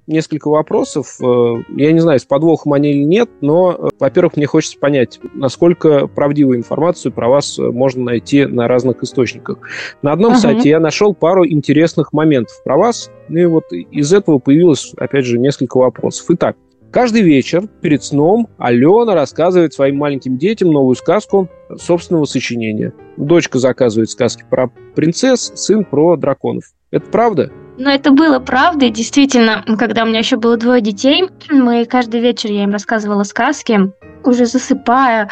несколько 0.07 0.49
вопросов. 0.49 1.17
Э, 1.21 1.55
я 1.77 1.93
не 1.93 2.01
знаю, 2.01 2.19
с 2.19 2.25
подвохом 2.25 2.73
они 2.73 2.91
или 2.93 3.05
нет, 3.05 3.29
но, 3.41 3.73
э, 3.73 3.89
во-первых, 3.99 4.37
мне 4.37 4.47
хочется 4.47 4.79
понять, 4.79 5.21
насколько 5.35 6.07
правдивую 6.07 6.59
информацию 6.59 7.13
про 7.13 7.29
вас 7.29 7.59
э, 7.59 7.63
можно 7.63 8.05
найти 8.05 8.47
на 8.47 8.69
разных 8.69 9.03
источниках. 9.03 9.59
На 10.03 10.13
одном 10.13 10.35
uh-huh. 10.35 10.39
сайте 10.39 10.69
я 10.69 10.81
нашел 10.81 11.15
пару 11.15 11.47
интересных 11.47 12.13
моментов 12.13 12.55
про 12.65 12.77
вас, 12.77 13.11
ну 13.29 13.39
и 13.39 13.47
вот 13.47 13.65
из 13.73 14.13
этого 14.13 14.39
появилось, 14.39 14.93
опять 14.97 15.25
же, 15.25 15.39
несколько 15.39 15.79
вопросов. 15.79 16.27
Итак, 16.31 16.57
Каждый 16.93 17.21
вечер 17.21 17.69
перед 17.83 18.03
сном 18.03 18.49
Алена 18.57 19.15
рассказывает 19.15 19.75
своим 19.75 19.99
маленьким 19.99 20.39
детям 20.39 20.71
новую 20.71 20.95
сказку 20.95 21.49
собственного 21.77 22.25
сочинения. 22.25 22.95
Дочка 23.19 23.59
заказывает 23.59 24.09
сказки 24.09 24.45
про 24.49 24.69
принцесс, 24.95 25.53
сын 25.57 25.85
про 25.85 26.17
драконов. 26.17 26.65
Это 26.91 27.11
правда? 27.11 27.53
Но 27.79 27.91
это 27.91 28.11
было 28.11 28.39
правдой. 28.39 28.91
Действительно, 28.91 29.65
когда 29.79 30.05
у 30.05 30.07
меня 30.07 30.21
еще 30.21 30.37
было 30.37 30.57
двое 30.57 30.81
детей, 30.81 31.29
мы 31.51 31.85
каждый 31.85 32.21
вечер 32.21 32.51
я 32.51 32.65
им 32.65 32.73
рассказывала 32.73 33.23
сказки, 33.23 33.93
уже 34.25 34.47
засыпая, 34.47 35.29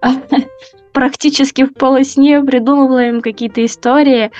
практически 0.92 1.64
в 1.64 1.74
полусне 1.74 2.42
придумывала 2.42 3.04
им 3.04 3.20
какие-то 3.20 3.64
истории. 3.64 4.30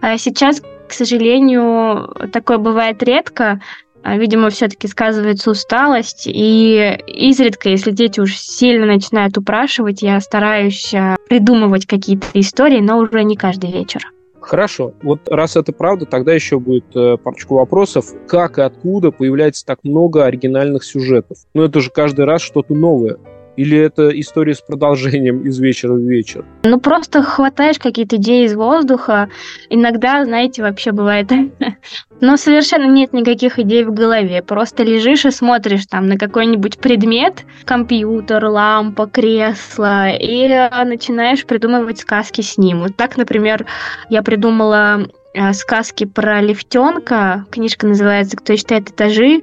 А 0.00 0.18
сейчас, 0.18 0.62
к 0.88 0.92
сожалению, 0.92 2.30
такое 2.32 2.58
бывает 2.58 3.02
редко. 3.02 3.60
А, 4.02 4.18
видимо, 4.18 4.50
все-таки 4.50 4.86
сказывается 4.86 5.50
усталость. 5.50 6.26
И 6.26 7.00
изредка, 7.06 7.70
если 7.70 7.90
дети 7.90 8.20
уж 8.20 8.36
сильно 8.36 8.84
начинают 8.84 9.38
упрашивать, 9.38 10.02
я 10.02 10.20
стараюсь 10.20 10.92
а, 10.94 11.16
придумывать 11.28 11.86
какие-то 11.86 12.26
истории, 12.34 12.80
но 12.80 12.98
уже 12.98 13.24
не 13.24 13.36
каждый 13.36 13.72
вечер. 13.72 14.13
Хорошо. 14.44 14.92
Вот 15.02 15.28
раз 15.28 15.56
это 15.56 15.72
правда, 15.72 16.04
тогда 16.04 16.34
еще 16.34 16.58
будет 16.58 16.84
э, 16.94 17.16
парочку 17.16 17.54
вопросов. 17.56 18.06
Как 18.28 18.58
и 18.58 18.62
откуда 18.62 19.10
появляется 19.10 19.64
так 19.64 19.78
много 19.84 20.26
оригинальных 20.26 20.84
сюжетов? 20.84 21.38
Ну, 21.54 21.62
это 21.62 21.80
же 21.80 21.90
каждый 21.90 22.26
раз 22.26 22.42
что-то 22.42 22.74
новое. 22.74 23.16
Или 23.56 23.78
это 23.78 24.08
история 24.18 24.54
с 24.54 24.60
продолжением 24.60 25.42
из 25.42 25.58
вечера 25.58 25.94
в 25.94 26.00
вечер? 26.00 26.44
Ну, 26.64 26.80
просто 26.80 27.22
хватаешь 27.22 27.78
какие-то 27.78 28.16
идеи 28.16 28.46
из 28.46 28.54
воздуха. 28.54 29.28
Иногда, 29.70 30.24
знаете, 30.24 30.62
вообще 30.62 30.92
бывает... 30.92 31.30
Но 32.20 32.36
совершенно 32.36 32.90
нет 32.90 33.12
никаких 33.12 33.58
идей 33.58 33.84
в 33.84 33.92
голове. 33.92 34.42
Просто 34.42 34.82
лежишь 34.82 35.26
и 35.26 35.30
смотришь 35.30 35.86
там 35.86 36.06
на 36.06 36.16
какой-нибудь 36.16 36.78
предмет, 36.78 37.44
компьютер, 37.64 38.44
лампа, 38.46 39.06
кресло, 39.06 40.08
и 40.10 40.48
начинаешь 40.84 41.44
придумывать 41.44 41.98
сказки 41.98 42.40
с 42.40 42.56
ним. 42.56 42.80
Вот 42.80 42.96
так, 42.96 43.16
например, 43.16 43.66
я 44.08 44.22
придумала 44.22 45.08
э, 45.34 45.52
сказки 45.52 46.04
про 46.04 46.40
лифтенка. 46.40 47.46
Книжка 47.50 47.86
называется 47.86 48.36
«Кто 48.36 48.56
считает 48.56 48.90
этажи» 48.90 49.42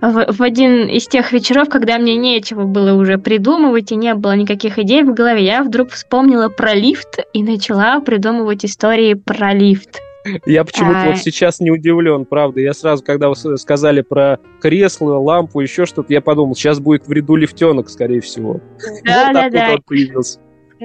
в, 0.00 0.32
в 0.32 0.42
один 0.42 0.88
из 0.88 1.06
тех 1.06 1.32
вечеров, 1.32 1.68
когда 1.68 1.98
мне 1.98 2.16
нечего 2.16 2.64
было 2.64 2.92
уже 2.92 3.18
придумывать 3.18 3.92
и 3.92 3.96
не 3.96 4.14
было 4.14 4.36
никаких 4.36 4.78
идей 4.78 5.02
в 5.02 5.14
голове, 5.14 5.44
я 5.44 5.62
вдруг 5.62 5.90
вспомнила 5.90 6.48
про 6.48 6.74
лифт 6.74 7.18
и 7.32 7.42
начала 7.42 8.00
придумывать 8.00 8.64
истории 8.64 9.14
про 9.14 9.54
лифт. 9.54 10.00
Я 10.44 10.64
почему-то 10.64 11.02
а... 11.02 11.06
вот 11.06 11.18
сейчас 11.18 11.60
не 11.60 11.70
удивлен, 11.70 12.24
правда. 12.24 12.60
Я 12.60 12.74
сразу, 12.74 13.02
когда 13.04 13.28
вы 13.28 13.36
сказали 13.56 14.00
про 14.02 14.38
кресло, 14.60 15.18
лампу, 15.18 15.60
еще 15.60 15.86
что-то, 15.86 16.12
я 16.12 16.20
подумал, 16.20 16.54
сейчас 16.54 16.80
будет 16.80 17.06
в 17.06 17.12
ряду 17.12 17.36
лифтенок, 17.36 17.88
скорее 17.88 18.20
всего. 18.20 18.60
Да, 19.04 19.26
вот 19.26 19.34
да, 19.34 19.50
да. 19.50 19.70
он 19.74 19.82
появился. 19.82 20.40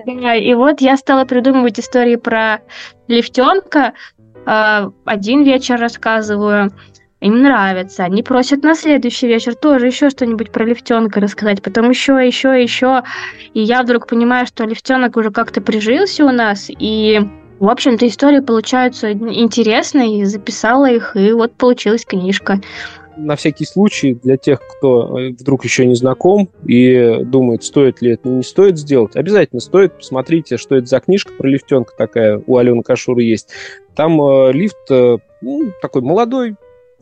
Да, 0.06 0.36
и 0.36 0.54
вот 0.54 0.80
я 0.80 0.96
стала 0.96 1.26
придумывать 1.26 1.80
истории 1.80 2.16
про 2.16 2.62
лифтенка. 3.08 3.94
А, 4.46 4.92
один 5.06 5.44
вечер 5.44 5.80
рассказываю, 5.80 6.72
им 7.22 7.42
нравится. 7.44 8.04
Они 8.04 8.24
просят 8.24 8.64
на 8.64 8.76
следующий 8.76 9.28
вечер 9.28 9.56
тоже 9.56 9.88
еще 9.88 10.10
что-нибудь 10.10 10.52
про 10.52 10.66
лифтенка 10.66 11.22
рассказать, 11.22 11.62
потом 11.62 11.90
еще, 11.90 12.14
еще, 12.14 12.62
еще. 12.62 13.04
И 13.54 13.62
я 13.62 13.84
вдруг 13.84 14.08
понимаю, 14.08 14.48
что 14.48 14.66
лифтенок 14.66 15.16
уже 15.16 15.32
как-то 15.32 15.62
прижился 15.62 16.26
у 16.26 16.32
нас, 16.32 16.70
и 16.70 17.20
в 17.60 17.70
общем-то, 17.70 18.08
истории 18.08 18.40
получаются 18.40 19.12
интересные, 19.12 20.26
записала 20.26 20.90
их, 20.90 21.16
и 21.16 21.32
вот 21.32 21.54
получилась 21.54 22.06
книжка. 22.06 22.60
На 23.18 23.36
всякий 23.36 23.66
случай, 23.66 24.16
для 24.16 24.36
тех, 24.38 24.60
кто 24.66 25.20
э, 25.20 25.30
вдруг 25.30 25.64
еще 25.64 25.86
не 25.86 25.94
знаком 25.94 26.50
и 26.66 27.20
думает, 27.24 27.64
стоит 27.64 28.02
ли 28.02 28.14
это, 28.14 28.30
не 28.30 28.42
стоит 28.42 28.80
сделать, 28.80 29.16
обязательно 29.16 29.60
стоит. 29.60 29.96
Посмотрите, 29.96 30.58
что 30.58 30.76
это 30.76 30.88
за 30.88 31.00
книжка 31.02 31.34
про 31.38 31.48
лифтенка 31.48 31.94
такая 31.96 32.42
у 32.48 32.58
Алены 32.58 32.82
Кашуры 32.82 33.22
есть. 33.22 33.50
Там 33.94 34.20
э, 34.20 34.54
лифт 34.54 34.90
э, 34.90 35.18
ну, 35.42 35.72
такой 35.84 36.02
молодой, 36.02 36.56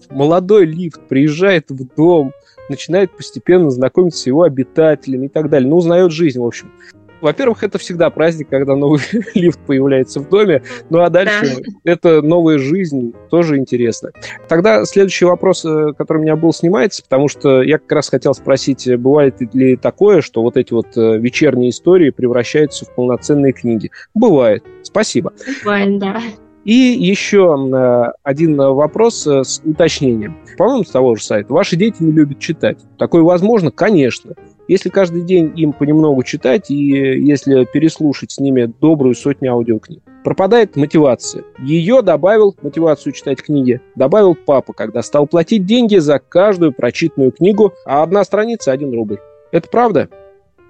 молодой 0.09 0.65
лифт 0.65 1.01
приезжает 1.07 1.69
в 1.69 1.95
дом, 1.95 2.33
начинает 2.69 3.11
постепенно 3.15 3.69
знакомиться 3.69 4.21
с 4.21 4.27
его 4.27 4.43
обитателями 4.43 5.25
и 5.25 5.29
так 5.29 5.49
далее. 5.49 5.69
Ну, 5.69 5.77
узнает 5.77 6.11
жизнь, 6.11 6.39
в 6.39 6.45
общем. 6.45 6.71
во-первых, 7.21 7.63
это 7.63 7.77
всегда 7.77 8.09
праздник, 8.09 8.49
когда 8.49 8.75
новый 8.75 9.01
лифт 9.35 9.59
появляется 9.65 10.19
в 10.19 10.29
доме. 10.29 10.63
Ну 10.89 11.01
а 11.01 11.09
дальше 11.09 11.57
да. 11.57 11.91
это 11.91 12.21
новая 12.21 12.57
жизнь, 12.59 13.13
тоже 13.29 13.57
интересно. 13.57 14.11
Тогда 14.47 14.85
следующий 14.85 15.25
вопрос, 15.25 15.65
э, 15.65 15.93
который 15.97 16.19
у 16.19 16.21
меня 16.21 16.35
был, 16.35 16.53
снимается, 16.53 17.03
потому 17.03 17.27
что 17.27 17.61
я 17.61 17.77
как 17.77 17.91
раз 17.91 18.09
хотел 18.09 18.33
спросить, 18.33 18.87
бывает 18.97 19.35
ли 19.53 19.75
такое, 19.75 20.21
что 20.21 20.41
вот 20.41 20.55
эти 20.55 20.71
вот 20.71 20.95
э, 20.95 21.17
вечерние 21.17 21.71
истории 21.71 22.09
превращаются 22.11 22.85
в 22.85 22.95
полноценные 22.95 23.51
книги? 23.51 23.91
Бывает. 24.13 24.63
Спасибо. 24.83 25.33
Бывает, 25.63 25.99
да. 25.99 26.21
И 26.69 26.95
еще 26.99 27.57
э, 27.57 28.11
один 28.21 28.57
вопрос 28.57 29.25
с 29.25 29.59
уточнением. 29.65 30.37
По-моему, 30.55 30.83
с 30.83 30.91
того 30.91 31.15
же 31.15 31.23
сайта. 31.23 31.51
Ваши 31.51 31.75
дети 31.75 31.95
не 32.03 32.11
любят 32.11 32.37
читать. 32.37 32.77
Такое 32.99 33.23
возможно? 33.23 33.71
Конечно. 33.71 34.35
Если 34.67 34.89
каждый 34.89 35.23
день 35.23 35.51
им 35.55 35.73
понемногу 35.73 36.21
читать, 36.21 36.69
и 36.69 36.75
если 36.75 37.65
переслушать 37.65 38.33
с 38.33 38.39
ними 38.39 38.71
добрую 38.79 39.15
сотню 39.15 39.53
аудиокниг, 39.53 40.03
пропадает 40.23 40.75
мотивация. 40.75 41.43
Ее 41.57 42.03
добавил 42.03 42.55
мотивацию 42.61 43.13
читать 43.13 43.41
книги, 43.41 43.81
добавил 43.95 44.35
папа, 44.35 44.71
когда 44.71 45.01
стал 45.01 45.25
платить 45.25 45.65
деньги 45.65 45.97
за 45.97 46.19
каждую 46.19 46.71
прочитанную 46.71 47.31
книгу, 47.31 47.73
а 47.83 48.03
одна 48.03 48.23
страница– 48.23 48.71
один 48.73 48.93
рубль. 48.93 49.17
Это 49.51 49.67
правда? 49.71 50.07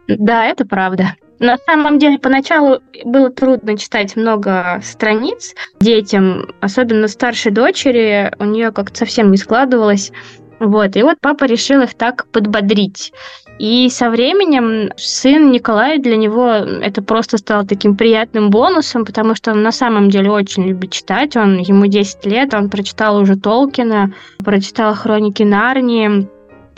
Да, 0.07 0.45
это 0.45 0.65
правда. 0.65 1.15
На 1.39 1.57
самом 1.57 1.99
деле, 1.99 2.19
поначалу 2.19 2.81
было 3.05 3.29
трудно 3.29 3.77
читать 3.77 4.15
много 4.15 4.81
страниц 4.83 5.55
детям, 5.79 6.47
особенно 6.59 7.07
старшей 7.07 7.51
дочери. 7.51 8.31
У 8.39 8.45
нее 8.45 8.71
как-то 8.71 8.97
совсем 8.97 9.31
не 9.31 9.37
складывалось. 9.37 10.11
Вот, 10.59 10.97
и 10.97 11.03
вот 11.03 11.17
папа 11.21 11.45
решил 11.45 11.81
их 11.81 11.93
так 11.93 12.27
подбодрить. 12.27 13.13
И 13.59 13.89
со 13.89 14.09
временем 14.09 14.91
сын 14.97 15.51
Николай 15.51 15.99
для 15.99 16.17
него 16.17 16.49
это 16.49 17.01
просто 17.01 17.37
стало 17.37 17.65
таким 17.65 17.95
приятным 17.95 18.49
бонусом, 18.49 19.05
потому 19.05 19.35
что 19.35 19.51
он 19.51 19.63
на 19.63 19.71
самом 19.71 20.09
деле 20.09 20.31
очень 20.31 20.65
любит 20.67 20.91
читать. 20.91 21.37
Он, 21.37 21.57
ему 21.59 21.87
10 21.87 22.25
лет, 22.25 22.53
он 22.53 22.69
прочитал 22.69 23.17
уже 23.17 23.37
Толкина, 23.37 24.13
прочитал 24.43 24.93
«Хроники 24.95 25.43
Нарнии», 25.43 26.27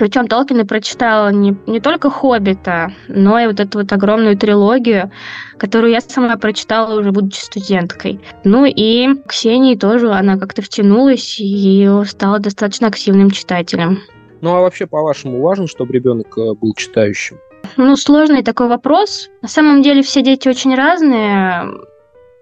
причем 0.02 0.28
Толкин 0.28 0.66
прочитала 0.66 1.32
не, 1.32 1.56
не 1.68 1.80
только 1.80 2.10
«Хоббита», 2.10 2.92
но 3.08 3.38
и 3.38 3.46
вот 3.46 3.60
эту 3.60 3.78
вот 3.78 3.94
огромную 3.94 4.36
трилогию, 4.36 5.12
которую 5.60 5.92
я 5.92 6.02
сама 6.02 6.38
прочитала 6.38 7.00
уже 7.00 7.12
будучи 7.12 7.40
студенткой. 7.42 8.20
Ну 8.44 8.66
и 8.66 9.10
Ксении 9.28 9.76
тоже, 9.76 10.12
она 10.12 10.40
как-то 10.40 10.64
втянулась 10.64 11.40
и 11.40 11.88
стала 12.08 12.40
достаточно 12.40 12.88
активным 12.88 13.30
читателем. 13.30 14.00
Ну 14.42 14.56
а 14.56 14.62
вообще, 14.62 14.88
по-вашему, 14.88 15.40
важно, 15.40 15.68
чтобы 15.68 15.94
ребенок 15.94 16.36
э, 16.36 16.56
был 16.56 16.74
читающим? 16.74 17.38
Ну, 17.78 17.96
сложный 17.96 18.42
такой 18.42 18.70
вопрос. 18.70 19.30
На 19.44 19.50
самом 19.50 19.84
деле 19.84 20.02
все 20.02 20.24
дети 20.24 20.50
очень 20.50 20.74
разные. 20.74 21.68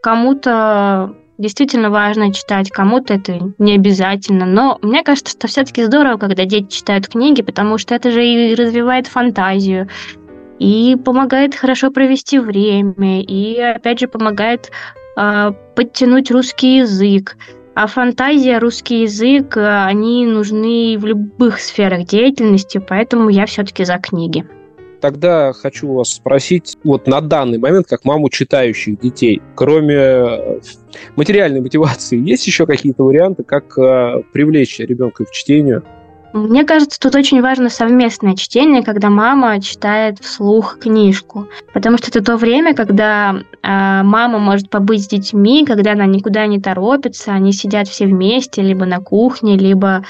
Кому-то 0.02 1.14
действительно 1.40 1.90
важно 1.90 2.32
читать, 2.32 2.70
кому-то 2.70 3.16
это 3.16 3.40
не 3.58 3.74
обязательно. 3.74 4.46
Но 4.46 4.78
мне 4.84 5.04
кажется, 5.04 5.32
что 5.32 5.48
все-таки 5.48 5.84
здорово, 5.84 6.18
когда 6.18 6.46
дети 6.46 6.68
читают 6.76 7.08
книги, 7.08 7.42
потому 7.42 7.80
что 7.80 7.96
это 7.96 8.12
же 8.12 8.24
и 8.24 8.54
развивает 8.54 9.08
фантазию, 9.08 9.90
и 10.60 10.96
помогает 11.04 11.56
хорошо 11.56 11.90
провести 11.90 12.38
время, 12.38 13.24
и 13.24 13.58
опять 13.60 14.00
же 14.00 14.08
помогает 14.08 14.70
э, 15.16 15.54
подтянуть 15.76 16.30
русский 16.30 16.78
язык. 16.80 17.38
А 17.74 17.88
фантазия, 17.88 18.60
русский 18.60 19.04
язык, 19.04 19.56
они 19.56 20.26
нужны 20.26 20.98
в 21.00 21.06
любых 21.06 21.60
сферах 21.60 22.06
деятельности, 22.06 22.84
поэтому 22.86 23.30
я 23.30 23.46
все-таки 23.46 23.86
за 23.86 23.98
книги. 24.00 24.46
Тогда 25.02 25.54
хочу 25.54 25.94
вас 25.94 26.14
спросить, 26.14 26.78
вот 26.84 27.08
на 27.08 27.22
данный 27.22 27.58
момент, 27.58 27.88
как 27.88 28.04
маму 28.04 28.30
читающих 28.30 29.00
детей, 29.00 29.42
кроме 29.56 29.96
э, 29.96 30.60
материальной 31.16 31.62
мотивации, 31.62 32.18
есть 32.30 32.46
еще 32.48 32.66
какие-то 32.66 33.04
варианты, 33.04 33.44
как 33.44 33.78
э, 33.78 34.24
привлечь 34.34 34.80
ребенка 34.80 35.26
к 35.26 35.32
чтению? 35.32 35.84
Мне 36.32 36.64
кажется, 36.64 37.00
тут 37.00 37.16
очень 37.16 37.42
важно 37.42 37.70
совместное 37.70 38.36
чтение, 38.36 38.84
когда 38.84 39.10
мама 39.10 39.60
читает 39.62 40.20
вслух 40.20 40.78
книжку. 40.80 41.48
Потому 41.74 41.98
что 41.98 42.10
это 42.10 42.24
то 42.24 42.38
время, 42.38 42.76
когда 42.76 43.34
э, 43.34 43.44
мама 43.64 44.38
может 44.38 44.70
побыть 44.70 45.06
с 45.06 45.08
детьми, 45.08 45.66
когда 45.66 45.94
она 45.94 46.06
никуда 46.06 46.46
не 46.46 46.60
торопится, 46.60 47.32
они 47.32 47.52
сидят 47.52 47.88
все 47.88 48.06
вместе, 48.06 48.62
либо 48.62 48.86
на 48.86 49.00
кухне, 49.00 49.58
либо 49.58 50.04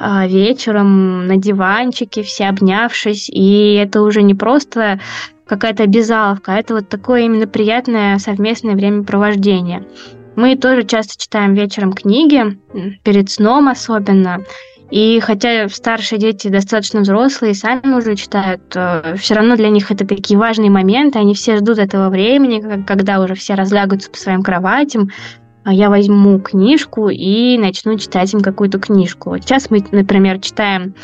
вечером 0.00 1.26
на 1.26 1.36
диванчике, 1.36 2.22
все 2.22 2.46
обнявшись, 2.46 3.28
и 3.28 3.74
это 3.74 4.02
уже 4.02 4.22
не 4.22 4.34
просто 4.34 4.98
какая-то 5.46 5.82
обязаловка, 5.82 6.54
а 6.54 6.58
это 6.58 6.74
вот 6.74 6.88
такое 6.88 7.22
именно 7.22 7.46
приятное 7.46 8.18
совместное 8.18 8.74
времяпровождение. 8.74 9.86
Мы 10.36 10.56
тоже 10.56 10.84
часто 10.84 11.20
читаем 11.20 11.54
вечером 11.54 11.92
книги, 11.92 12.58
перед 13.02 13.30
сном 13.30 13.68
особенно, 13.68 14.44
и 14.90 15.20
хотя 15.20 15.68
старшие 15.68 16.18
дети 16.18 16.48
достаточно 16.48 17.00
взрослые, 17.00 17.54
сами 17.54 17.94
уже 17.94 18.16
читают, 18.16 18.62
э, 18.74 19.14
все 19.18 19.34
равно 19.34 19.56
для 19.56 19.68
них 19.68 19.90
это 19.90 20.04
такие 20.04 20.38
важные 20.38 20.70
моменты, 20.70 21.18
они 21.18 21.34
все 21.34 21.56
ждут 21.56 21.78
этого 21.78 22.10
времени, 22.10 22.84
когда 22.84 23.20
уже 23.20 23.34
все 23.34 23.54
разлягутся 23.54 24.10
по 24.10 24.16
своим 24.16 24.42
кроватям, 24.42 25.02
а 25.02 25.10
я 25.66 25.90
возьму 25.90 26.40
книжку 26.40 27.08
и 27.08 27.58
начну 27.58 27.98
читать 27.98 28.32
им 28.32 28.40
какую-то 28.40 28.78
книжку. 28.78 29.30
Вот 29.30 29.42
сейчас 29.42 29.70
мы, 29.70 29.84
например, 29.92 30.40
читаем 30.40 30.94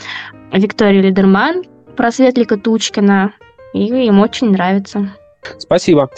Викторию 0.53 1.03
Лидерман 1.03 1.65
про 1.97 2.11
Светлика 2.11 2.57
Тучкина, 2.57 3.33
и 3.73 3.85
им 3.85 4.21
очень 4.21 4.51
нравится. 4.51 5.13
Спасибо. 5.59 6.11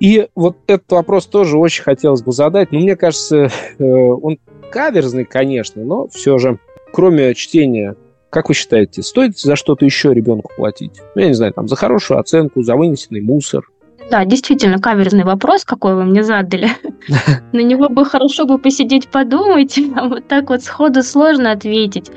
И 0.00 0.28
вот 0.34 0.56
этот 0.66 0.90
вопрос 0.92 1.26
тоже 1.26 1.56
очень 1.56 1.82
хотелось 1.82 2.22
бы 2.22 2.32
задать. 2.32 2.72
Но 2.72 2.80
мне 2.80 2.96
кажется, 2.96 3.48
э, 3.78 3.84
он 3.84 4.38
каверзный, 4.70 5.24
конечно, 5.24 5.82
но 5.84 6.08
все 6.08 6.38
же, 6.38 6.58
кроме 6.92 7.34
чтения, 7.34 7.96
как 8.30 8.48
вы 8.48 8.54
считаете, 8.54 9.02
стоит 9.02 9.38
за 9.38 9.54
что-то 9.54 9.84
еще 9.84 10.12
ребенку 10.12 10.50
платить? 10.56 11.00
Ну, 11.14 11.22
я 11.22 11.28
не 11.28 11.34
знаю, 11.34 11.52
там, 11.52 11.68
за 11.68 11.76
хорошую 11.76 12.18
оценку, 12.18 12.62
за 12.62 12.74
вынесенный 12.74 13.20
мусор, 13.20 13.70
да, 14.10 14.24
действительно, 14.24 14.78
каверзный 14.78 15.24
вопрос, 15.24 15.64
какой 15.64 15.94
вы 15.94 16.04
мне 16.04 16.22
задали. 16.22 16.70
На 17.52 17.60
него 17.60 17.88
бы 17.88 18.04
хорошо 18.04 18.44
бы 18.44 18.58
посидеть, 18.58 19.08
подумать, 19.08 19.78
а 19.96 20.08
вот 20.08 20.28
так 20.28 20.50
вот 20.50 20.62
сходу 20.62 21.02
сложно 21.02 21.52
ответить. 21.52 22.10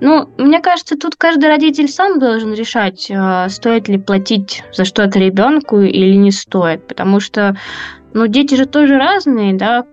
Ну, 0.00 0.28
мне 0.36 0.60
кажется, 0.60 0.96
тут 0.96 1.14
каждый 1.14 1.48
родитель 1.48 1.88
сам 1.88 2.18
должен 2.18 2.52
решать, 2.54 3.08
а, 3.14 3.48
стоит 3.48 3.86
ли 3.88 3.98
платить 3.98 4.64
за 4.72 4.84
что-то 4.84 5.20
ребенку 5.20 5.78
или 5.78 6.16
не 6.16 6.32
стоит, 6.32 6.88
потому 6.88 7.20
что 7.20 7.56
ну, 8.14 8.26
дети 8.26 8.56
же 8.56 8.66
тоже 8.66 8.98
разные, 8.98 9.54
да, 9.54 9.86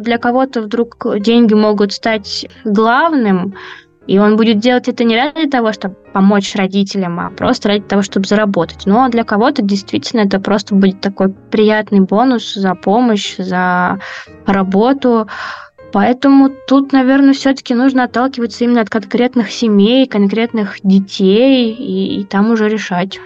для 0.00 0.18
кого-то 0.18 0.62
вдруг 0.62 1.06
деньги 1.20 1.54
могут 1.54 1.92
стать 1.92 2.48
главным, 2.64 3.54
и 4.06 4.18
он 4.18 4.36
будет 4.36 4.58
делать 4.58 4.88
это 4.88 5.04
не 5.04 5.16
ради 5.16 5.48
того, 5.48 5.72
чтобы 5.72 5.94
помочь 6.12 6.54
родителям, 6.56 7.20
а 7.20 7.30
просто 7.30 7.68
ради 7.68 7.84
того, 7.84 8.02
чтобы 8.02 8.26
заработать. 8.26 8.86
Но 8.86 9.08
для 9.08 9.24
кого-то 9.24 9.62
действительно 9.62 10.22
это 10.22 10.40
просто 10.40 10.74
будет 10.74 11.00
такой 11.00 11.28
приятный 11.28 12.00
бонус 12.00 12.54
за 12.54 12.74
помощь, 12.74 13.36
за 13.36 14.00
работу. 14.46 15.28
Поэтому 15.92 16.50
тут, 16.66 16.92
наверное, 16.92 17.34
все-таки 17.34 17.74
нужно 17.74 18.04
отталкиваться 18.04 18.64
именно 18.64 18.80
от 18.80 18.90
конкретных 18.90 19.50
семей, 19.50 20.06
конкретных 20.06 20.76
детей, 20.82 21.72
и, 21.72 22.20
и 22.20 22.24
там 22.24 22.50
уже 22.50 22.68
решать. 22.68 23.18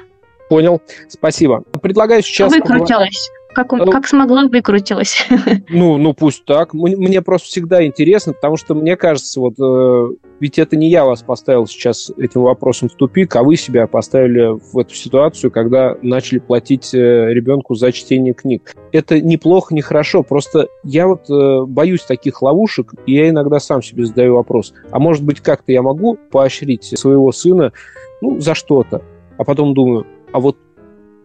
Понял. 0.48 0.82
Спасибо. 1.08 1.62
Предлагаю 1.82 2.22
сейчас... 2.22 2.52
Выкрутилась. 2.52 3.30
Как, 3.54 3.72
он, 3.72 3.80
ну, 3.80 3.90
как 3.90 4.06
смогла, 4.06 4.44
выкрутилась. 4.48 5.26
Ну, 5.68 5.96
ну 5.96 6.14
пусть 6.14 6.44
так. 6.44 6.74
Мне 6.74 7.22
просто 7.22 7.48
всегда 7.48 7.84
интересно, 7.84 8.32
потому 8.32 8.56
что 8.56 8.74
мне 8.74 8.96
кажется, 8.96 9.40
вот 9.40 9.54
э, 9.58 10.14
ведь 10.40 10.58
это 10.58 10.76
не 10.76 10.88
я 10.88 11.04
вас 11.04 11.22
поставил 11.22 11.66
сейчас 11.66 12.10
этим 12.16 12.42
вопросом 12.42 12.88
в 12.88 12.94
тупик, 12.94 13.34
а 13.36 13.42
вы 13.42 13.56
себя 13.56 13.86
поставили 13.86 14.58
в 14.72 14.78
эту 14.78 14.94
ситуацию, 14.94 15.50
когда 15.50 15.96
начали 16.02 16.38
платить 16.38 16.94
э, 16.94 17.32
ребенку 17.32 17.74
за 17.74 17.92
чтение 17.92 18.34
книг. 18.34 18.74
Это 18.92 19.20
неплохо, 19.20 19.74
не 19.74 19.80
хорошо. 19.80 20.22
Просто 20.22 20.68
я 20.82 21.06
вот 21.06 21.30
э, 21.30 21.64
боюсь 21.66 22.02
таких 22.02 22.42
ловушек, 22.42 22.94
и 23.06 23.14
я 23.14 23.28
иногда 23.30 23.60
сам 23.60 23.82
себе 23.82 24.04
задаю 24.04 24.34
вопрос: 24.34 24.74
а 24.90 24.98
может 24.98 25.24
быть 25.24 25.40
как-то 25.40 25.72
я 25.72 25.82
могу 25.82 26.18
поощрить 26.30 26.84
своего 26.98 27.32
сына, 27.32 27.72
ну, 28.20 28.40
за 28.40 28.54
что-то? 28.54 29.02
А 29.38 29.44
потом 29.44 29.74
думаю, 29.74 30.06
а 30.32 30.40
вот 30.40 30.56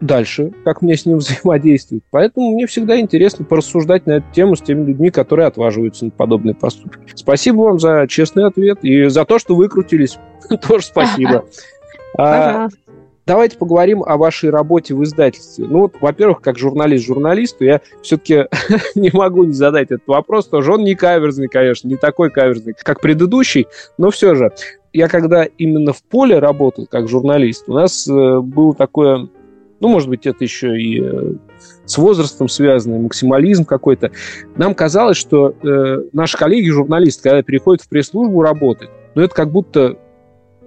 дальше, 0.00 0.52
как 0.64 0.82
мне 0.82 0.96
с 0.96 1.06
ним 1.06 1.18
взаимодействовать. 1.18 2.04
Поэтому 2.10 2.52
мне 2.52 2.66
всегда 2.66 2.98
интересно 2.98 3.44
порассуждать 3.44 4.06
на 4.06 4.12
эту 4.12 4.26
тему 4.32 4.56
с 4.56 4.60
теми 4.60 4.86
людьми, 4.86 5.10
которые 5.10 5.46
отваживаются 5.46 6.06
на 6.06 6.10
подобные 6.10 6.54
поступки. 6.54 7.00
Спасибо 7.14 7.62
вам 7.62 7.78
за 7.78 8.06
честный 8.08 8.46
ответ 8.46 8.78
и 8.82 9.06
за 9.06 9.24
то, 9.24 9.38
что 9.38 9.54
выкрутились. 9.54 10.18
Тоже 10.68 10.86
спасибо. 10.86 11.44
А, 12.18 12.68
давайте 13.26 13.56
поговорим 13.56 14.02
о 14.02 14.16
вашей 14.16 14.50
работе 14.50 14.94
в 14.94 15.04
издательстве. 15.04 15.66
Ну 15.68 15.80
вот, 15.80 15.94
во-первых, 16.00 16.40
как 16.40 16.58
журналист 16.58 17.06
журналисту, 17.06 17.64
я 17.64 17.80
все-таки 18.02 18.46
не 18.94 19.10
могу 19.12 19.44
не 19.44 19.52
задать 19.52 19.90
этот 19.90 20.06
вопрос. 20.06 20.48
Тоже 20.48 20.72
он 20.72 20.84
не 20.84 20.94
каверзный, 20.94 21.48
конечно, 21.48 21.88
не 21.88 21.96
такой 21.96 22.30
каверзный, 22.30 22.74
как 22.82 23.00
предыдущий, 23.00 23.66
но 23.98 24.10
все 24.10 24.34
же. 24.34 24.52
Я 24.92 25.06
когда 25.06 25.44
именно 25.44 25.92
в 25.92 26.02
поле 26.02 26.40
работал 26.40 26.84
как 26.90 27.08
журналист, 27.08 27.68
у 27.68 27.74
нас 27.74 28.08
э, 28.08 28.40
было 28.40 28.74
такое 28.74 29.28
ну, 29.80 29.88
может 29.88 30.08
быть, 30.08 30.26
это 30.26 30.44
еще 30.44 30.78
и 30.78 31.02
э, 31.02 31.32
с 31.86 31.96
возрастом 31.98 32.48
связано, 32.48 32.98
максимализм 32.98 33.64
какой-то. 33.64 34.12
Нам 34.56 34.74
казалось, 34.74 35.16
что 35.16 35.54
э, 35.62 36.02
наши 36.12 36.36
коллеги-журналисты, 36.36 37.22
когда 37.22 37.42
переходят 37.42 37.82
в 37.82 37.88
пресс-службу 37.88 38.42
работать, 38.42 38.90
ну, 39.14 39.22
это 39.22 39.34
как 39.34 39.50
будто 39.50 39.96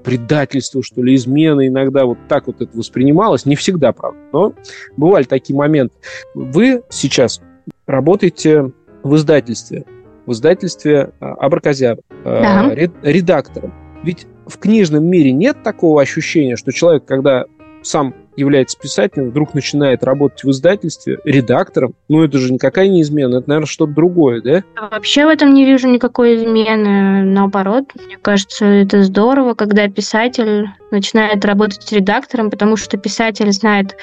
предательство, 0.04 0.84
что 0.84 1.02
ли, 1.02 1.16
измена. 1.16 1.68
Иногда 1.68 2.06
вот 2.06 2.18
так 2.28 2.48
вот 2.48 2.62
это 2.62 2.76
воспринималось. 2.78 3.46
Не 3.46 3.56
всегда, 3.56 3.94
правда, 3.94 4.20
но 4.34 4.54
бывали 4.98 5.24
такие 5.24 5.56
моменты. 5.56 5.96
Вы 6.34 6.84
сейчас 6.90 7.40
работаете 7.86 8.72
в 9.04 9.16
издательстве, 9.16 9.86
в 10.26 10.34
издательстве 10.34 11.12
а, 11.20 11.34
Абракозябр, 11.36 12.02
да. 12.24 12.74
редактором. 13.02 13.74
Ведь 14.04 14.28
в 14.46 14.58
книжном 14.58 15.06
мире 15.06 15.32
нет 15.32 15.64
такого 15.64 16.02
ощущения, 16.02 16.58
что 16.58 16.72
человек, 16.72 17.06
когда 17.06 17.46
сам 17.82 18.14
является 18.36 18.78
писателем, 18.78 19.30
вдруг 19.30 19.54
начинает 19.54 20.04
работать 20.04 20.44
в 20.44 20.50
издательстве 20.52 21.20
редактором, 21.24 21.94
ну 22.10 22.24
это 22.24 22.38
же 22.38 22.52
никакая 22.54 22.88
не 22.88 23.02
измена, 23.02 23.38
это, 23.38 23.50
наверное, 23.50 23.68
что-то 23.68 23.94
другое, 23.94 24.42
да? 24.42 24.64
Вообще 24.92 25.26
в 25.26 25.30
этом 25.30 25.54
не 25.54 25.66
вижу 25.66 25.88
никакой 25.88 26.36
измены. 26.36 27.24
Наоборот, 27.24 27.86
мне 28.06 28.18
кажется, 28.22 28.66
это 28.66 29.04
здорово, 29.04 29.54
когда 29.54 29.88
писатель 29.88 30.70
начинает 30.92 31.44
работать 31.46 31.92
редактором, 31.92 32.50
потому 32.50 32.78
что 32.78 32.98
писатель 32.98 33.52
знает 33.52 33.96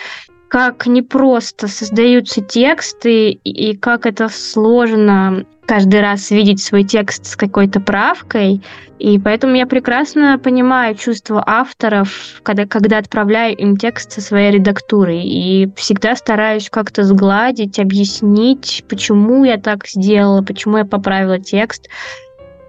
как 0.49 0.87
непросто 0.87 1.69
создаются 1.69 2.41
тексты 2.41 3.31
и 3.31 3.77
как 3.77 4.05
это 4.05 4.29
сложно 4.29 5.47
каждый 5.71 6.01
раз 6.01 6.33
видеть 6.33 6.61
свой 6.61 6.83
текст 6.83 7.27
с 7.27 7.37
какой-то 7.37 7.79
правкой. 7.79 8.61
И 8.99 9.21
поэтому 9.21 9.55
я 9.55 9.67
прекрасно 9.69 10.37
понимаю 10.37 10.97
чувство 10.97 11.45
авторов, 11.47 12.41
когда, 12.43 12.67
когда 12.67 12.99
отправляю 12.99 13.57
им 13.57 13.77
текст 13.77 14.11
со 14.11 14.21
своей 14.21 14.51
редактурой. 14.51 15.23
И 15.23 15.73
всегда 15.77 16.17
стараюсь 16.17 16.69
как-то 16.71 17.05
сгладить, 17.05 17.79
объяснить, 17.79 18.85
почему 18.89 19.45
я 19.45 19.59
так 19.59 19.87
сделала, 19.87 20.43
почему 20.43 20.79
я 20.79 20.85
поправила 20.85 21.39
текст. 21.39 21.89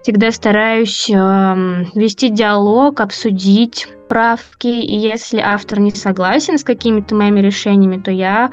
Всегда 0.02 0.30
стараюсь 0.30 1.10
э, 1.10 1.14
вести 1.96 2.28
диалог, 2.28 3.00
обсудить 3.00 3.88
правки, 4.08 4.68
и 4.68 4.96
если 4.96 5.38
автор 5.38 5.80
не 5.80 5.90
согласен 5.90 6.56
с 6.56 6.62
какими-то 6.62 7.16
моими 7.16 7.40
решениями, 7.40 8.00
то 8.00 8.12
я 8.12 8.52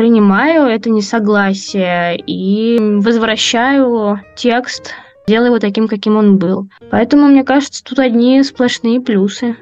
принимаю 0.00 0.64
это 0.64 0.88
несогласие 0.88 2.16
и 2.26 2.78
возвращаю 2.80 4.18
текст, 4.34 4.94
делаю 5.28 5.48
его 5.48 5.58
таким, 5.58 5.88
каким 5.88 6.16
он 6.16 6.38
был. 6.38 6.68
Поэтому, 6.90 7.26
мне 7.26 7.44
кажется, 7.44 7.84
тут 7.84 7.98
одни 7.98 8.42
сплошные 8.42 9.02
плюсы. 9.02 9.56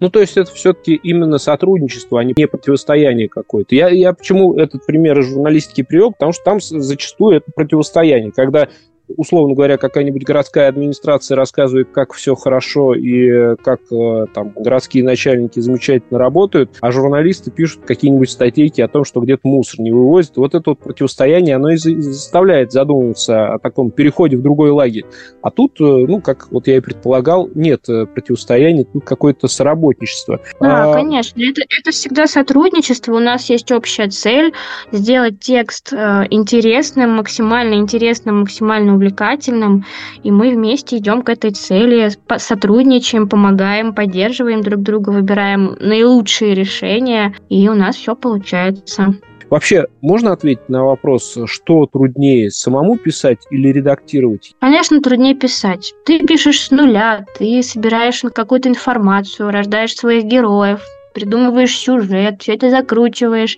Ну, 0.00 0.08
то 0.08 0.20
есть 0.20 0.38
это 0.38 0.50
все-таки 0.54 0.94
именно 0.94 1.36
сотрудничество, 1.36 2.18
а 2.18 2.24
не 2.24 2.32
противостояние 2.32 3.28
какое-то. 3.28 3.74
Я, 3.74 3.90
я 3.90 4.14
почему 4.14 4.54
этот 4.54 4.86
пример 4.86 5.18
из 5.18 5.26
журналистики 5.26 5.82
привел? 5.82 6.12
Потому 6.12 6.32
что 6.32 6.44
там 6.44 6.60
зачастую 6.62 7.36
это 7.36 7.52
противостояние, 7.54 8.32
когда 8.32 8.68
условно 9.08 9.54
говоря, 9.54 9.76
какая-нибудь 9.76 10.24
городская 10.24 10.68
администрация 10.68 11.36
рассказывает, 11.36 11.88
как 11.92 12.12
все 12.12 12.34
хорошо 12.34 12.94
и 12.94 13.56
как 13.56 13.80
э, 13.92 14.26
там 14.32 14.52
городские 14.56 15.04
начальники 15.04 15.60
замечательно 15.60 16.18
работают, 16.18 16.70
а 16.80 16.90
журналисты 16.90 17.50
пишут 17.50 17.82
какие-нибудь 17.86 18.30
статейки 18.30 18.80
о 18.80 18.88
том, 18.88 19.04
что 19.04 19.20
где-то 19.20 19.46
мусор 19.46 19.80
не 19.80 19.92
вывозят. 19.92 20.36
Вот 20.36 20.54
это 20.54 20.70
вот 20.70 20.78
противостояние, 20.80 21.56
оно 21.56 21.70
и 21.70 21.76
заставляет 21.76 22.72
задумываться 22.72 23.54
о 23.54 23.58
таком 23.58 23.90
переходе 23.90 24.36
в 24.36 24.42
другой 24.42 24.70
лагерь. 24.70 25.04
А 25.42 25.50
тут, 25.50 25.80
э, 25.80 25.84
ну, 25.84 26.20
как 26.20 26.50
вот 26.50 26.66
я 26.66 26.76
и 26.76 26.80
предполагал, 26.80 27.50
нет 27.54 27.88
э, 27.88 28.06
противостояния, 28.06 28.84
тут 28.84 29.04
какое-то 29.04 29.48
соработничество. 29.48 30.40
Да, 30.60 30.92
а... 30.92 30.94
конечно. 30.94 31.40
Это, 31.40 31.62
это 31.62 31.90
всегда 31.90 32.26
сотрудничество. 32.26 33.14
У 33.14 33.20
нас 33.20 33.50
есть 33.50 33.70
общая 33.70 34.08
цель 34.08 34.52
сделать 34.92 35.40
текст 35.40 35.92
интересным, 35.92 37.10
максимально 37.16 37.74
интересным, 37.74 38.40
максимально 38.40 38.93
увлекательным, 38.94 39.84
и 40.22 40.30
мы 40.30 40.50
вместе 40.50 40.98
идем 40.98 41.22
к 41.22 41.28
этой 41.28 41.50
цели, 41.50 42.10
сотрудничаем, 42.38 43.28
помогаем, 43.28 43.94
поддерживаем 43.94 44.62
друг 44.62 44.82
друга, 44.82 45.10
выбираем 45.10 45.76
наилучшие 45.80 46.54
решения, 46.54 47.34
и 47.48 47.68
у 47.68 47.74
нас 47.74 47.96
все 47.96 48.14
получается. 48.16 49.14
Вообще, 49.50 49.86
можно 50.00 50.32
ответить 50.32 50.68
на 50.68 50.84
вопрос, 50.84 51.38
что 51.46 51.86
труднее, 51.86 52.50
самому 52.50 52.96
писать 52.96 53.38
или 53.50 53.68
редактировать? 53.68 54.52
Конечно, 54.60 55.00
труднее 55.00 55.34
писать. 55.34 55.92
Ты 56.06 56.26
пишешь 56.26 56.60
с 56.60 56.70
нуля, 56.70 57.24
ты 57.38 57.62
собираешь 57.62 58.22
какую-то 58.34 58.68
информацию, 58.68 59.50
рождаешь 59.50 59.94
своих 59.94 60.24
героев, 60.24 60.80
придумываешь 61.14 61.78
сюжет, 61.78 62.42
все 62.42 62.54
это 62.54 62.70
закручиваешь. 62.70 63.56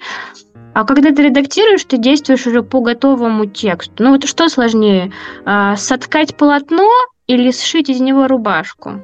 А 0.77 0.85
когда 0.85 1.11
ты 1.11 1.23
редактируешь, 1.23 1.87
ты 1.87 1.97
действуешь 1.97 2.47
уже 2.47 2.63
по 2.63 2.83
готовому 2.83 3.47
тексту. 3.47 4.05
Ну 4.05 4.11
вот 4.11 4.27
что 4.27 4.47
сложнее, 4.51 5.11
а, 5.47 5.75
соткать 5.75 6.37
полотно 6.37 6.91
или 7.27 7.51
сшить 7.51 7.89
из 7.89 7.99
него 8.01 8.29
рубашку? 8.29 9.01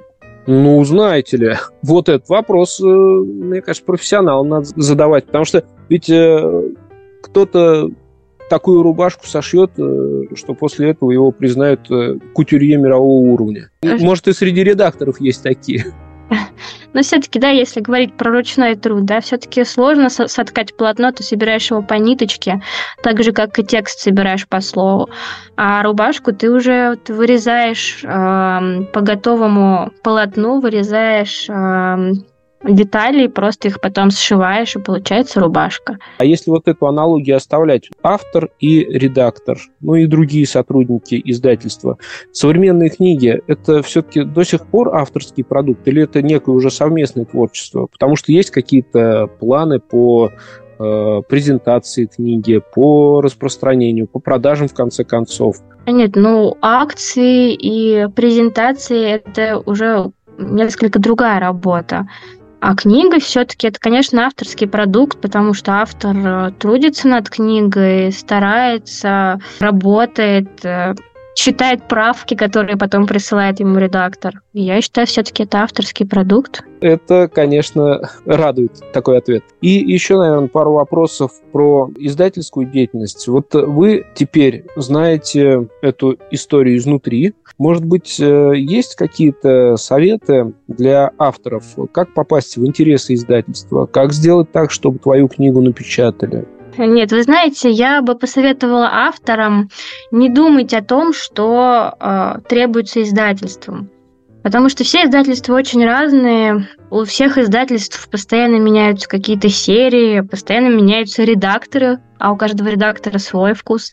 Ну, 0.47 0.85
знаете 0.85 1.39
ли, 1.39 1.55
вот 1.83 2.11
этот 2.11 2.29
вопрос, 2.29 2.79
э, 2.79 2.85
мне 2.85 3.63
кажется, 3.63 3.87
профессионалам 3.87 4.51
надо 4.51 4.67
задавать, 4.77 5.25
потому 5.25 5.47
что 5.47 5.65
ведь 5.89 6.11
э, 6.11 6.73
кто-то 7.23 7.89
такую 8.51 8.83
рубашку 8.83 9.27
сошьет, 9.27 9.71
э, 9.79 10.25
что 10.35 10.53
после 10.53 10.91
этого 10.91 11.11
его 11.11 11.31
признают 11.31 11.89
кутюрье 12.35 12.77
мирового 12.77 13.33
уровня. 13.33 13.71
Может, 13.83 14.29
и 14.29 14.35
среди 14.35 14.63
редакторов 14.63 15.23
есть 15.23 15.43
такие. 15.43 15.87
Но 16.93 17.03
все-таки, 17.03 17.39
да, 17.39 17.49
если 17.49 17.81
говорить 17.81 18.17
про 18.17 18.31
ручной 18.31 18.77
труд, 18.77 19.05
да, 19.05 19.21
все-таки 19.21 19.65
сложно 19.65 20.09
соткать 20.09 20.77
полотно, 20.77 21.13
ты 21.13 21.23
собираешь 21.23 21.71
его 21.71 21.83
по 21.83 21.95
ниточке, 21.95 22.63
так 23.03 23.23
же, 23.23 23.33
как 23.33 23.59
и 23.59 23.65
текст 23.65 24.01
собираешь 24.01 24.47
по 24.47 24.61
слову. 24.61 25.09
А 25.57 25.83
рубашку 25.83 26.33
ты 26.33 26.51
уже 26.51 26.97
ты 26.97 27.15
вырезаешь 27.15 28.05
э, 28.05 28.09
по 28.93 29.01
готовому 29.01 29.91
полотну, 30.03 30.61
вырезаешь 30.61 31.49
деталей, 32.65 33.29
просто 33.29 33.69
их 33.69 33.81
потом 33.81 34.11
сшиваешь, 34.11 34.77
и 34.77 34.79
получается 34.79 35.41
рубашка. 35.41 35.99
А 36.19 36.25
если 36.25 36.51
вот 36.51 36.69
эту 36.69 36.87
аналогию 36.87 37.37
оставлять, 37.37 37.89
автор 38.03 38.51
и 38.61 38.85
редактор, 38.85 39.59
ну 39.81 39.95
и 39.95 40.07
другие 40.07 40.47
сотрудники 40.47 41.21
издательства, 41.25 41.99
современные 42.33 42.91
книги, 42.91 43.41
это 43.47 43.83
все-таки 43.83 44.23
до 44.23 44.45
сих 44.45 44.67
пор 44.67 44.95
авторский 44.95 45.45
продукт 45.45 45.87
или 45.89 46.03
это 46.03 46.23
некое 46.23 46.53
уже 46.53 46.71
совместное 46.71 47.25
творчество? 47.25 47.87
Потому 47.87 48.17
что 48.17 48.33
есть 48.33 48.51
какие-то 48.51 49.29
планы 49.41 49.81
по 49.81 50.31
э, 50.79 51.23
презентации 51.29 52.07
книги, 52.07 52.61
по 52.75 53.21
распространению, 53.21 54.07
по 54.07 54.19
продажам, 54.19 54.69
в 54.69 54.75
конце 54.75 55.05
концов. 55.05 55.57
Нет, 55.87 56.13
ну, 56.15 56.57
акции 56.61 57.55
и 57.55 58.09
презентации– 58.15 59.21
это 59.27 59.59
уже 59.67 60.13
несколько 60.39 60.99
другая 60.99 61.41
работа. 61.41 62.09
А 62.63 62.77
книга 62.77 63.19
все-таки 63.19 63.67
это, 63.67 63.81
конечно, 63.81 64.25
авторский 64.25 64.69
продукт, 64.69 65.21
потому 65.21 65.53
что 65.53 65.81
автор 65.81 66.17
э, 66.17 66.53
трудится 66.61 67.09
над 67.09 67.29
книгой, 67.29 68.13
старается, 68.13 69.41
работает, 69.59 70.65
э, 70.65 70.95
читает 71.35 71.89
правки, 71.89 72.35
которые 72.35 72.77
потом 72.77 73.07
присылает 73.07 73.61
ему 73.61 73.79
редактор. 73.79 74.43
Я 74.53 74.81
считаю, 74.81 75.07
все-таки 75.07 75.45
это 75.45 75.63
авторский 75.63 76.07
продукт. 76.07 76.63
Это, 76.81 77.29
конечно, 77.29 78.11
радует 78.27 78.81
такой 78.93 79.19
ответ. 79.19 79.45
И 79.61 79.69
еще, 79.71 80.19
наверное, 80.19 80.49
пару 80.49 80.73
вопросов 80.73 81.33
про 81.53 81.91
издательскую 81.99 82.67
деятельность. 82.67 83.27
Вот 83.29 83.55
вы 83.55 84.05
теперь 84.15 84.65
знаете 84.77 85.69
эту 85.81 86.19
историю 86.31 86.77
изнутри. 86.77 87.35
Может 87.59 87.85
быть, 87.85 88.19
э, 88.19 88.53
есть 88.57 88.97
какие-то 88.97 89.77
советы 89.77 90.53
для 90.67 91.13
авторов, 91.19 91.65
как 91.93 92.13
попасть 92.15 92.57
в 92.57 92.67
интересы 92.67 93.15
издательства, 93.15 93.87
как 93.87 94.13
сделать 94.13 94.51
так, 94.51 94.71
чтобы 94.71 94.99
твою 94.99 95.29
книгу 95.29 95.61
напечатали? 95.61 96.47
Нет, 96.79 97.13
вы 97.13 97.23
знаете, 97.23 97.71
я 97.71 98.01
бы 98.01 98.15
посоветовала 98.15 98.89
авторам 98.91 99.69
не 100.11 100.29
думать 100.29 100.73
о 100.73 100.83
том, 100.83 101.13
что 101.13 101.95
э, 102.01 102.39
требуется 102.49 103.03
издательством. 103.03 103.91
Потому 104.43 104.69
что 104.69 104.83
все 104.83 105.05
издательства 105.05 105.55
очень 105.55 105.85
разные. 105.85 106.69
У 106.91 107.05
всех 107.05 107.39
издательств 107.39 108.09
постоянно 108.11 108.57
меняются 108.57 109.09
какие-то 109.09 109.49
серии, 109.49 110.21
постоянно 110.21 110.75
меняются 110.75 111.23
редакторы, 111.23 112.01
а 112.19 112.33
у 112.33 112.37
каждого 112.37 112.69
редактора 112.69 113.19
свой 113.19 113.55
вкус. 113.55 113.93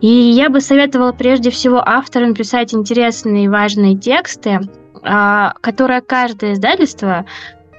И 0.00 0.08
я 0.08 0.50
бы 0.50 0.60
советовала 0.60 1.12
прежде 1.12 1.50
всего 1.50 1.78
авторам 1.78 2.34
писать 2.34 2.74
интересные 2.74 3.44
и 3.44 3.48
важные 3.48 3.96
тексты, 3.96 4.60
э, 4.60 5.48
которые 5.60 6.02
каждое 6.02 6.54
издательство 6.54 7.24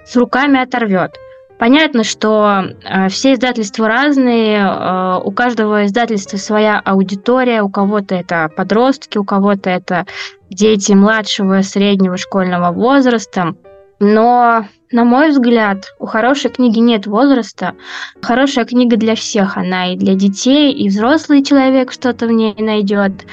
с 0.05 0.15
руками 0.15 0.59
оторвет. 0.59 1.17
Понятно, 1.57 2.03
что 2.03 2.63
э, 2.83 3.07
все 3.07 3.33
издательства 3.33 3.87
разные, 3.87 4.57
э, 4.57 5.19
у 5.23 5.31
каждого 5.31 5.85
издательства 5.85 6.37
своя 6.37 6.79
аудитория, 6.79 7.61
у 7.63 7.69
кого-то 7.69 8.15
это 8.15 8.49
подростки, 8.55 9.17
у 9.17 9.23
кого-то 9.23 9.69
это 9.69 10.05
дети 10.49 10.91
младшего, 10.91 11.61
среднего 11.61 12.17
школьного 12.17 12.73
возраста. 12.73 13.55
Но 13.99 14.65
на 14.91 15.03
мой 15.03 15.29
взгляд, 15.29 15.93
у 15.99 16.05
хорошей 16.05 16.51
книги 16.51 16.79
нет 16.79 17.07
возраста. 17.07 17.75
Хорошая 18.21 18.65
книга 18.65 18.97
для 18.97 19.15
всех. 19.15 19.57
Она 19.57 19.93
и 19.93 19.97
для 19.97 20.15
детей, 20.15 20.73
и 20.73 20.89
взрослый 20.89 21.43
человек 21.43 21.91
что-то 21.91 22.27
в 22.27 22.31
ней 22.31 22.53
найдет. 22.57 23.25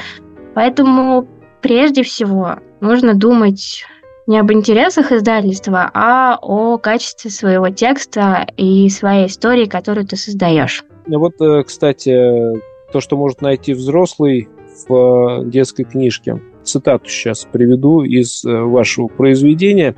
Поэтому 0.54 1.28
прежде 1.60 2.02
всего 2.02 2.56
нужно 2.80 3.14
думать 3.14 3.84
не 4.26 4.38
об 4.38 4.52
интересах 4.52 5.12
издательства, 5.12 5.90
а 5.94 6.38
о 6.40 6.78
качестве 6.78 7.30
своего 7.30 7.70
текста 7.70 8.46
и 8.56 8.88
своей 8.88 9.26
истории, 9.26 9.66
которую 9.66 10.06
ты 10.06 10.16
создаешь. 10.16 10.84
Вот, 11.06 11.40
э, 11.40 11.64
кстати, 11.64 12.60
то, 12.92 13.00
что 13.00 13.16
может 13.16 13.40
найти 13.40 13.72
взрослый 13.72 14.48
в 14.88 15.42
э, 15.42 15.44
детской 15.46 15.84
книжке. 15.84 16.40
Цитату 16.62 17.08
сейчас 17.08 17.46
приведу 17.50 18.02
из 18.02 18.44
э, 18.44 18.60
вашего 18.60 19.08
произведения. 19.08 19.96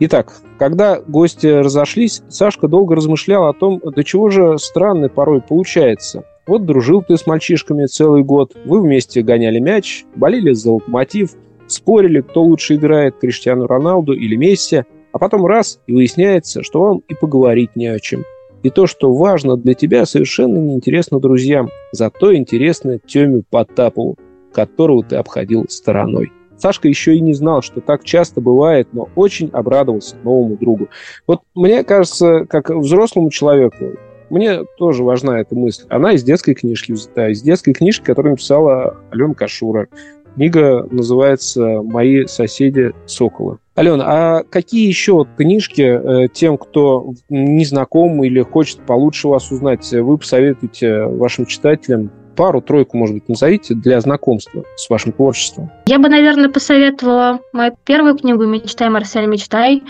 Итак, 0.00 0.34
когда 0.58 1.00
гости 1.00 1.46
разошлись, 1.46 2.22
Сашка 2.28 2.68
долго 2.68 2.94
размышлял 2.94 3.46
о 3.46 3.54
том, 3.54 3.80
до 3.82 4.04
чего 4.04 4.28
же 4.28 4.58
странно 4.58 5.08
порой 5.08 5.40
получается. 5.40 6.24
Вот 6.46 6.66
дружил 6.66 7.02
ты 7.02 7.16
с 7.16 7.26
мальчишками 7.26 7.86
целый 7.86 8.22
год, 8.22 8.54
вы 8.66 8.82
вместе 8.82 9.22
гоняли 9.22 9.58
мяч, 9.58 10.04
болели 10.14 10.52
за 10.52 10.72
локомотив, 10.72 11.30
спорили, 11.66 12.20
кто 12.20 12.42
лучше 12.42 12.74
играет, 12.76 13.16
Криштиану 13.18 13.66
Роналду 13.66 14.12
или 14.12 14.36
Месси, 14.36 14.84
а 15.12 15.18
потом 15.18 15.46
раз, 15.46 15.80
и 15.86 15.92
выясняется, 15.92 16.62
что 16.62 16.80
вам 16.80 17.02
и 17.08 17.14
поговорить 17.14 17.74
не 17.74 17.86
о 17.86 17.98
чем. 17.98 18.24
И 18.62 18.70
то, 18.70 18.86
что 18.86 19.12
важно 19.12 19.56
для 19.56 19.74
тебя, 19.74 20.06
совершенно 20.06 20.58
неинтересно 20.58 21.20
друзьям, 21.20 21.70
зато 21.92 22.34
интересно 22.34 22.98
Теме 22.98 23.42
Потапову, 23.48 24.16
которого 24.52 25.04
ты 25.04 25.16
обходил 25.16 25.66
стороной. 25.68 26.32
Сашка 26.56 26.88
еще 26.88 27.14
и 27.14 27.20
не 27.20 27.34
знал, 27.34 27.62
что 27.62 27.80
так 27.80 28.02
часто 28.04 28.40
бывает, 28.40 28.88
но 28.92 29.08
очень 29.14 29.50
обрадовался 29.52 30.16
новому 30.22 30.56
другу. 30.56 30.88
Вот 31.26 31.42
мне 31.54 31.84
кажется, 31.84 32.46
как 32.48 32.70
взрослому 32.70 33.30
человеку, 33.30 33.92
мне 34.30 34.64
тоже 34.78 35.04
важна 35.04 35.40
эта 35.40 35.54
мысль. 35.54 35.84
Она 35.88 36.12
из 36.12 36.24
детской 36.24 36.54
книжки 36.54 36.92
взята, 36.92 37.28
из 37.28 37.42
детской 37.42 37.72
книжки, 37.72 38.04
которую 38.04 38.32
написала 38.32 38.96
Алена 39.10 39.34
Кашура. 39.34 39.88
Книга 40.36 40.86
называется 40.90 41.80
«Мои 41.82 42.26
соседи 42.26 42.92
Соколы». 43.06 43.56
Алена, 43.74 44.04
а 44.06 44.42
какие 44.42 44.86
еще 44.86 45.26
книжки 45.38 45.80
э, 45.80 46.28
тем, 46.28 46.58
кто 46.58 47.14
не 47.30 47.64
знаком 47.64 48.22
или 48.22 48.42
хочет 48.42 48.80
получше 48.80 49.28
вас 49.28 49.50
узнать, 49.50 49.90
вы 49.90 50.18
посоветуете 50.18 51.04
вашим 51.04 51.46
читателям 51.46 52.10
пару-тройку, 52.36 52.98
может 52.98 53.14
быть, 53.14 53.30
назовите 53.30 53.74
для 53.74 53.98
знакомства 54.02 54.62
с 54.76 54.90
вашим 54.90 55.12
творчеством? 55.12 55.70
Я 55.86 55.98
бы, 55.98 56.10
наверное, 56.10 56.50
посоветовала 56.50 57.40
мою 57.54 57.74
первую 57.86 58.14
книгу 58.18 58.44
«Мечтай, 58.44 58.90
Марсель, 58.90 59.26
мечтай», 59.26 59.82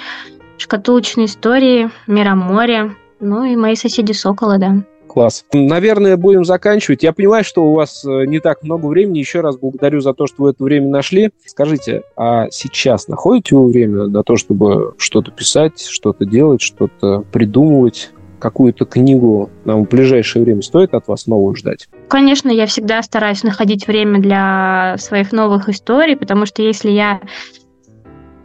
«Шкатулочные 0.59 1.27
истории», 1.27 1.91
«Мира 2.07 2.37
море», 2.37 2.93
ну 3.19 3.45
и 3.45 3.57
«Мои 3.57 3.75
соседи 3.75 4.13
Сокола», 4.13 4.59
да. 4.59 4.77
Класс. 5.17 5.47
Наверное, 5.55 6.19
будем 6.19 6.45
заканчивать. 6.45 7.03
Я 7.03 7.15
понимаю, 7.15 7.43
что 7.43 7.65
у 7.65 7.75
вас 7.75 8.05
э, 8.05 8.27
не 8.27 8.39
так 8.39 8.63
много 8.63 8.85
времени. 8.85 9.19
Еще 9.19 9.41
раз 9.41 9.57
благодарю 9.57 10.03
за 10.03 10.13
то, 10.13 10.27
что 10.27 10.43
вы 10.43 10.51
это 10.51 10.63
время 10.63 10.91
нашли. 10.91 11.31
Скажите, 11.47 12.03
а 12.19 12.51
сейчас 12.51 13.09
находите 13.09 13.57
вы 13.57 13.69
время 13.69 14.09
на 14.09 14.23
то, 14.23 14.37
чтобы 14.37 14.93
что-то 14.99 15.31
писать, 15.31 15.81
что-то 15.81 16.27
делать, 16.27 16.61
что-то 16.61 17.25
придумывать? 17.33 18.11
какую-то 18.39 18.85
книгу 18.85 19.49
нам 19.65 19.87
в 19.87 19.89
ближайшее 19.89 20.45
время 20.45 20.61
стоит 20.61 20.93
от 20.93 21.09
вас 21.09 21.27
новую 21.27 21.57
ждать? 21.57 21.89
Конечно, 22.09 22.51
я 22.51 22.67
всегда 22.67 23.03
стараюсь 23.03 23.43
находить 23.43 23.87
время 23.87 24.21
для 24.21 24.97
своих 24.99 25.33
новых 25.33 25.71
историй, 25.71 26.17
потому 26.17 26.45
что 26.45 26.63
если 26.63 26.91
я 26.91 27.23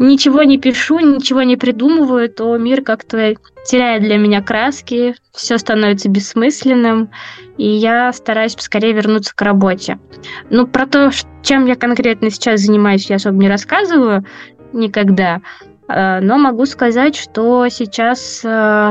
ничего 0.02 0.44
не 0.44 0.58
пишу, 0.58 1.00
ничего 1.00 1.44
не 1.44 1.58
придумываю, 1.58 2.30
то 2.30 2.58
мир 2.58 2.82
как-то 2.82 3.36
теряет 3.66 4.04
для 4.04 4.18
меня 4.18 4.42
краски, 4.42 5.16
все 5.34 5.58
становится 5.58 6.10
бессмысленным, 6.10 7.12
и 7.58 7.68
я 7.68 8.12
стараюсь 8.12 8.56
поскорее 8.56 8.94
вернуться 8.94 9.36
к 9.36 9.42
работе. 9.42 10.00
Ну, 10.50 10.68
про 10.68 10.88
то, 10.88 11.12
чем 11.44 11.66
я 11.66 11.76
конкретно 11.76 12.30
сейчас 12.30 12.62
занимаюсь, 12.62 13.10
я 13.10 13.18
особо 13.18 13.38
не 13.38 13.50
рассказываю 13.50 14.26
никогда, 14.74 15.42
Э, 15.92 16.20
но 16.22 16.38
могу 16.38 16.66
сказать, 16.66 17.16
что 17.16 17.68
сейчас 17.70 18.42
э, 18.44 18.48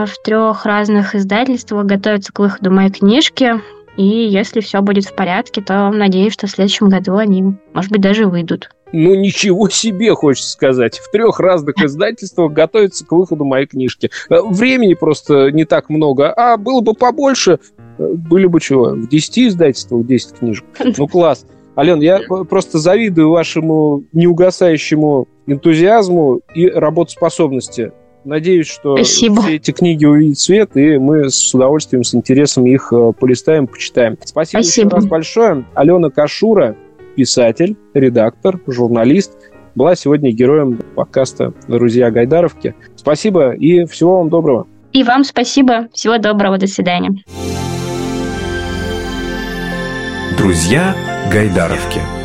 в 0.06 0.22
трех 0.22 0.66
разных 0.66 1.14
издательствах 1.14 1.86
готовятся 1.86 2.32
к 2.32 2.38
выходу 2.38 2.70
моей 2.70 2.90
книжки. 2.90 3.60
И 3.96 4.04
если 4.04 4.60
все 4.60 4.80
будет 4.80 5.04
в 5.04 5.14
порядке, 5.14 5.62
то 5.62 5.90
надеюсь, 5.90 6.32
что 6.32 6.46
в 6.46 6.50
следующем 6.50 6.88
году 6.88 7.16
они, 7.16 7.56
может 7.74 7.90
быть, 7.90 8.00
даже 8.00 8.26
выйдут. 8.26 8.70
Ну, 8.92 9.14
ничего 9.14 9.68
себе, 9.68 10.14
хочется 10.14 10.50
сказать. 10.50 10.98
В 10.98 11.10
трех 11.10 11.40
разных 11.40 11.76
издательствах 11.82 12.52
готовятся 12.52 13.06
к 13.06 13.12
выходу 13.12 13.44
моей 13.44 13.66
книжки. 13.66 14.10
Э, 14.28 14.40
времени 14.42 14.94
просто 14.94 15.50
не 15.50 15.64
так 15.64 15.90
много, 15.90 16.32
а 16.32 16.56
было 16.56 16.80
бы 16.80 16.94
побольше, 16.94 17.58
были 17.98 18.46
бы 18.46 18.60
чего, 18.60 18.90
в 18.90 19.08
10 19.08 19.38
издательствах 19.38 20.06
10 20.06 20.32
книжек. 20.38 20.64
Ну, 20.98 21.06
класс. 21.06 21.46
Ален, 21.76 22.00
я 22.00 22.20
просто 22.48 22.78
завидую 22.78 23.30
вашему 23.30 24.04
неугасающему 24.12 25.28
энтузиазму 25.46 26.40
и 26.54 26.68
работоспособности. 26.68 27.92
Надеюсь, 28.24 28.66
что 28.66 28.96
Спасибо. 28.96 29.40
все 29.42 29.56
эти 29.56 29.70
книги 29.70 30.04
увидят 30.04 30.38
свет, 30.38 30.76
и 30.76 30.98
мы 30.98 31.30
с 31.30 31.54
удовольствием, 31.54 32.04
с 32.04 32.14
интересом 32.14 32.66
их 32.66 32.92
э, 32.92 33.12
полистаем, 33.18 33.66
почитаем. 33.66 34.18
Спасибо, 34.22 34.62
Спасибо. 34.62 34.86
еще 34.86 34.94
раз 34.96 35.06
большое. 35.06 35.64
Алена 35.74 36.10
Кашура, 36.10 36.76
писатель, 37.20 37.76
редактор, 37.92 38.58
журналист, 38.66 39.32
была 39.74 39.94
сегодня 39.94 40.32
героем 40.32 40.80
подкаста 40.94 41.52
«Друзья 41.68 42.10
Гайдаровки». 42.10 42.74
Спасибо 42.96 43.52
и 43.52 43.84
всего 43.84 44.16
вам 44.16 44.30
доброго. 44.30 44.66
И 44.94 45.02
вам 45.02 45.24
спасибо. 45.24 45.88
Всего 45.92 46.16
доброго. 46.16 46.56
До 46.56 46.66
свидания. 46.66 47.10
«Друзья 50.38 50.96
Гайдаровки». 51.30 52.19